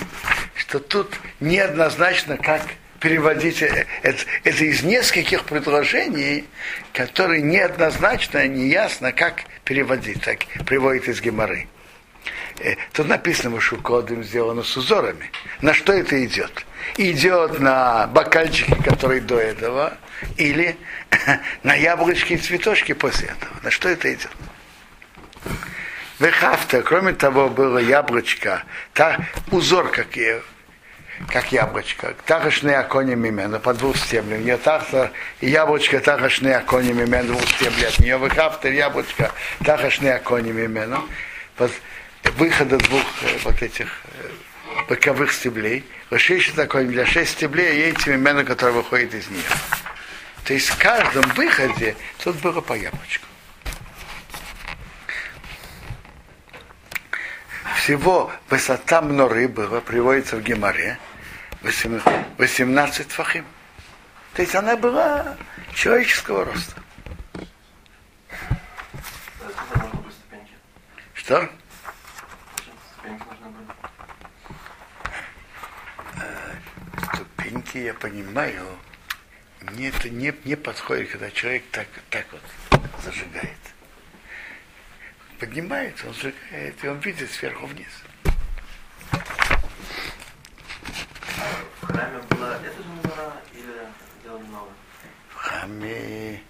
что 0.55 0.81
тут 0.81 1.19
неоднозначно, 1.41 2.37
как 2.37 2.63
переводить 3.01 3.63
это, 3.63 3.87
это 4.03 4.65
из 4.65 4.83
нескольких 4.83 5.45
предложений, 5.45 6.45
которые 6.93 7.43
неоднозначно, 7.43 8.47
неясно, 8.47 9.13
как 9.13 9.45
переводить, 9.65 10.23
так 10.23 10.41
приводит 10.67 11.09
из 11.09 11.21
Гимары. 11.21 11.69
Э, 12.61 12.75
тут 12.93 13.09
написано, 13.09 13.61
что 13.61 13.77
кодом 13.77 14.25
сделано 14.25 14.63
с 14.63 14.77
узорами. 14.77 15.31
На 15.63 15.73
что 15.73 15.93
это 15.93 16.23
идет? 16.25 16.67
Идет 16.97 17.61
на 17.61 18.07
бокальчики, 18.09 18.75
которые 18.83 19.21
до 19.21 19.39
этого, 19.39 19.97
или 20.37 20.77
на 21.63 21.75
яблочки 21.75 22.35
и 22.35 22.39
цветочки 22.39 22.93
после 22.93 23.29
этого. 23.29 23.53
На 23.63 23.71
что 23.71 23.89
это 23.89 24.13
идет? 24.13 24.31
Вехафта, 26.19 26.83
кроме 26.83 27.12
того, 27.12 27.51
было 27.51 27.77
яблочко, 27.79 28.62
та, 28.95 29.19
узор, 29.51 29.91
как, 29.91 30.07
как 31.31 31.53
яблочко, 31.53 32.14
тахашные 32.25 32.79
окони 32.79 33.14
мимена, 33.14 33.59
по 33.59 33.75
двух 33.75 33.99
стеблям. 33.99 34.43
Не 34.43 34.57
тахта, 34.57 35.12
яблочко, 35.43 36.01
тахашные 36.01 36.57
окони 36.57 36.93
мимена, 36.93 37.23
двух 37.25 37.43
стеблей 37.47 37.89
от 37.89 37.99
нее. 37.99 38.19
Вехафта, 38.19 38.69
яблочко, 38.69 39.31
тахашные 39.62 40.14
окони 40.14 40.53
мимена. 40.53 41.03
Выхода 42.37 42.79
двух 42.79 43.05
вот 43.45 43.62
этих 43.62 43.89
боковых 44.89 45.33
стеблей. 45.33 45.85
Расширить 46.09 46.55
такой 46.55 46.87
для 46.87 47.05
шесть 47.05 47.33
стеблей, 47.33 47.77
и 47.77 47.91
эти 47.91 48.09
мимена, 48.09 48.43
которые 48.45 48.77
выходят 48.77 49.12
из 49.12 49.29
нее. 49.29 49.43
То 50.45 50.55
есть 50.55 50.69
в 50.69 50.79
каждом 50.79 51.29
выходе 51.33 51.95
тут 52.23 52.37
было 52.37 52.62
по 52.62 52.73
яблочку. 52.73 53.26
Всего 57.75 58.31
высота 58.49 59.03
мноры 59.03 59.49
была, 59.49 59.81
приводится 59.81 60.37
в 60.37 60.43
Геморе, 60.43 60.99
18 61.62 63.11
фахим. 63.11 63.45
То 64.35 64.43
есть 64.43 64.55
она 64.55 64.77
была 64.77 65.37
человеческого 65.75 66.45
роста. 66.45 66.83
Что? 71.14 71.49
Ступеньки, 77.14 77.79
я 77.79 77.95
понимаю, 77.95 78.67
не, 79.73 79.89
это 79.89 80.09
не, 80.11 80.35
не 80.45 80.55
подходит, 80.55 81.11
когда 81.11 81.31
человек 81.31 81.64
так, 81.73 81.89
так 82.11 82.27
вот 82.31 82.81
зажигает 83.03 83.76
поднимается, 85.39 86.07
он 86.09 86.14
сжигает, 86.14 86.82
и 86.84 86.89
он 86.89 86.99
видит 86.99 87.30
сверху 87.30 87.66
вниз. 87.66 87.89
В 91.80 91.87
храме 91.87 92.18
была 92.30 92.57
эта 92.57 92.72
же 92.82 92.89
мора 93.05 93.32
или 93.53 93.89
делали 94.22 94.43
новое? 94.47 94.72
В 95.30 95.34
храме 95.34 96.41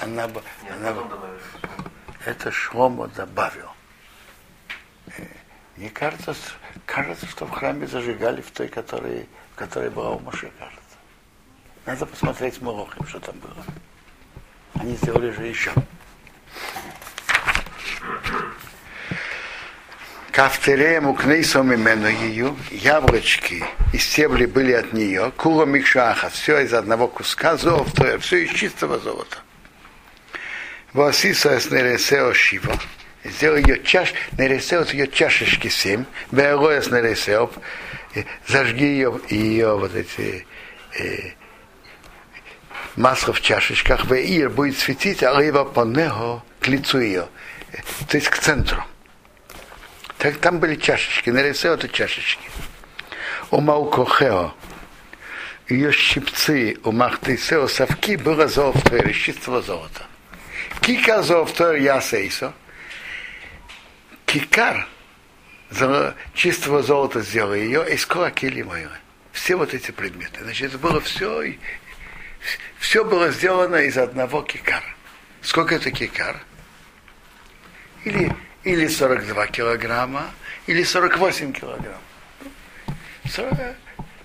она, 0.00 0.28
бы- 0.28 0.42
Нет, 0.62 0.72
она, 0.72 0.94
это 2.24 2.50
Шломо 2.52 3.08
добавил. 3.08 3.70
Э, 5.16 5.26
Мне 5.76 5.90
кажется, 5.90 6.34
кажется, 6.86 7.26
что 7.26 7.46
в 7.46 7.50
храме 7.50 7.86
зажигали 7.86 8.40
в 8.42 8.50
той, 8.50 8.68
которой, 8.68 9.28
в 9.52 9.56
которой 9.56 9.90
была 9.90 10.10
у 10.10 10.18
Моше, 10.20 10.50
кажется. 10.58 10.80
Надо 11.86 12.06
посмотреть 12.06 12.54
с 12.54 12.60
Морохим, 12.60 13.06
что 13.06 13.20
там 13.20 13.38
было. 13.38 13.64
Они 14.82 14.96
сделали 14.96 15.30
же 15.30 15.46
еще. 15.46 15.70
Кафтереем 20.32 21.06
укнейсом 21.06 21.72
именно 21.72 22.08
ее, 22.08 22.56
яблочки 22.72 23.64
и 23.92 23.98
стебли 23.98 24.46
были 24.46 24.72
от 24.72 24.92
нее, 24.92 25.30
кула 25.36 25.66
микшаха, 25.66 26.30
все 26.30 26.58
из 26.64 26.74
одного 26.74 27.06
куска 27.06 27.56
золота, 27.56 28.18
все 28.18 28.38
из 28.38 28.50
чистого 28.50 28.98
золота. 28.98 29.36
Васиса 30.92 31.60
с 31.60 31.70
нересео 31.70 32.34
шива, 32.34 32.76
сделал 33.22 33.58
ее 33.58 33.80
чаш, 33.84 34.12
нересео 34.36 34.82
ее 34.90 35.06
чашечки 35.06 35.68
семь, 35.68 36.06
беалоя 36.32 36.80
с 36.80 36.90
нересео, 36.90 37.52
зажги 38.48 38.86
ее, 38.86 39.20
ее 39.28 39.76
вот 39.78 39.94
эти 39.94 40.44
э, 40.98 41.34
масло 42.96 43.32
в 43.32 43.40
чашечках, 43.40 44.04
Веир 44.06 44.50
будет 44.50 44.78
светить, 44.78 45.22
а 45.22 45.34
рыба 45.34 45.64
по 45.64 45.84
него 45.84 46.44
к 46.60 46.68
лицу 46.68 47.00
ее, 47.00 47.28
то 48.08 48.16
есть 48.16 48.28
к 48.28 48.38
центру. 48.38 48.84
Так 50.18 50.38
там 50.38 50.60
были 50.60 50.76
чашечки, 50.76 51.30
нарисовал 51.30 51.76
это 51.78 51.88
чашечки. 51.88 52.48
У 53.50 53.60
Маукохео, 53.60 54.54
ее 55.68 55.92
щипцы 55.92 56.78
у 56.84 56.92
Махтисео 56.92 57.66
совки 57.66 58.16
было 58.16 58.46
золото, 58.46 58.96
из 58.96 59.16
чистого 59.16 59.62
золота. 59.62 60.06
Кика 60.80 61.22
золото 61.22 61.72
ясейсо. 61.72 62.52
Кикар 64.26 64.86
золо- 65.70 66.14
чистого 66.34 66.82
золота 66.82 67.20
сделал 67.20 67.54
ее 67.54 67.88
из 67.92 68.06
моего. 68.62 68.92
Все 69.32 69.56
вот 69.56 69.74
эти 69.74 69.90
предметы. 69.90 70.42
Значит, 70.42 70.68
это 70.68 70.78
было 70.78 71.00
все 71.00 71.56
все 72.78 73.04
было 73.04 73.30
сделано 73.30 73.76
из 73.76 73.96
одного 73.96 74.42
кикара. 74.42 74.94
Сколько 75.40 75.74
это 75.74 75.90
кикар? 75.90 76.40
Или, 78.04 78.34
или 78.64 78.86
42 78.86 79.46
килограмма, 79.48 80.30
или 80.66 80.82
48 80.82 81.52
килограмм. 81.52 82.00
40, 83.30 83.58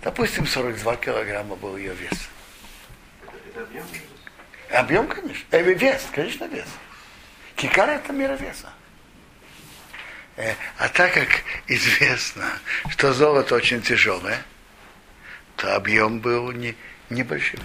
допустим, 0.02 0.48
42 0.48 0.96
килограмма 0.98 1.56
был 1.56 1.78
ее 1.78 1.94
вес. 1.94 2.30
Это, 3.24 3.62
объем? 3.62 3.86
Объем, 4.72 5.08
конечно. 5.08 5.46
Э, 5.52 5.62
вес, 5.62 6.08
конечно, 6.12 6.46
вес. 6.46 6.68
Кикар 7.56 7.90
это 7.90 8.14
мера 8.14 8.36
веса. 8.36 8.72
Э, 10.36 10.54
а 10.78 10.90
так 10.90 11.14
как 11.14 11.28
известно, 11.68 12.60
что 12.90 13.14
золото 13.14 13.56
очень 13.56 13.82
тяжелое, 13.82 14.44
то 15.56 15.76
объем 15.76 16.20
был 16.20 16.52
не, 16.52 16.76
небольшим. 17.10 17.60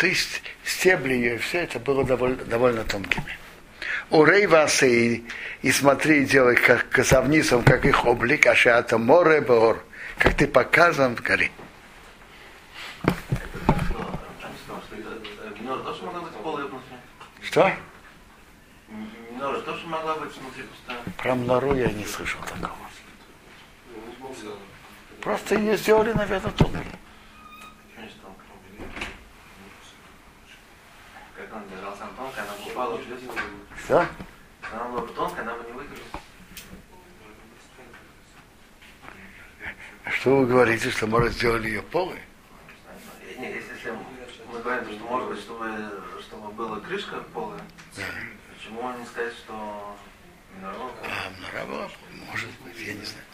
То 0.00 0.06
есть 0.06 0.42
стебли 0.64 1.12
ее 1.12 1.36
все 1.36 1.58
это 1.64 1.78
было 1.78 2.02
довольно, 2.04 2.42
довольно 2.46 2.84
тонкими. 2.84 3.36
Урей 4.08 4.46
вас 4.46 4.82
и, 4.82 5.26
и 5.60 5.70
смотри, 5.70 6.24
делай 6.24 6.56
как 6.56 6.88
казавницам, 6.88 7.62
как 7.62 7.84
их 7.84 8.06
облик, 8.06 8.46
а 8.46 8.54
это 8.54 8.96
море 8.96 9.42
бор, 9.42 9.84
как 10.16 10.32
ты 10.38 10.46
показан 10.46 11.16
в 11.16 11.20
горе. 11.20 11.50
Что? 13.02 13.12
Рамчан 13.12 14.52
сказал, 14.64 14.82
что 14.86 14.96
это- 14.96 15.44
это 15.48 15.58
Генор 15.58 15.80
тоже 15.80 16.02
могла 16.02 16.20
быть 16.22 16.32
полой 16.32 16.62
внутри? 16.66 16.96
Что? 17.42 17.70
М- 18.88 19.10
Нора 19.38 19.60
тоже 19.60 19.86
могла 19.86 20.14
быть 20.14 20.34
внутри 20.34 20.62
пустая. 20.62 20.98
Про 21.18 21.34
Мнору 21.34 21.74
я 21.74 21.88
не 21.88 22.06
слышал 22.06 22.40
такого. 22.40 22.74
Просто 25.20 25.56
ее 25.56 25.76
сделали, 25.76 26.14
наверное, 26.14 26.52
тонкой. 26.52 26.86
когда 31.50 31.56
он 31.56 31.68
держал 31.68 31.96
сам 31.96 32.14
тонко, 32.14 32.42
она 32.42 32.52
попала 32.64 32.96
в 32.96 33.04
слезы. 33.04 33.28
Что? 33.84 34.06
Она 34.72 34.84
была 34.84 35.00
бы 35.02 35.08
тонкая, 35.12 35.42
она 35.42 35.54
бы 35.54 35.64
не 35.64 35.72
выиграла. 35.72 36.04
А 40.04 40.10
что 40.10 40.36
вы 40.36 40.46
говорите, 40.46 40.90
что 40.90 41.06
мы 41.06 41.28
сделали 41.28 41.68
ее 41.68 41.82
полы? 41.82 42.18
Нет, 43.38 43.54
если 43.56 43.90
мы 44.52 44.60
говорим, 44.60 44.88
что 44.88 45.04
может 45.04 45.28
быть, 45.28 45.40
чтобы, 45.40 46.02
чтобы 46.20 46.52
была 46.52 46.80
крышка 46.80 47.16
пола, 47.34 47.58
да. 47.96 48.02
почему 48.54 48.92
не 48.98 49.04
сказать, 49.06 49.34
что 49.34 49.96
минорова? 50.56 50.90
А, 51.02 51.30
минорова, 51.38 51.90
может 52.30 52.50
быть, 52.60 52.78
я 52.78 52.94
не 52.94 53.04
знаю. 53.04 53.24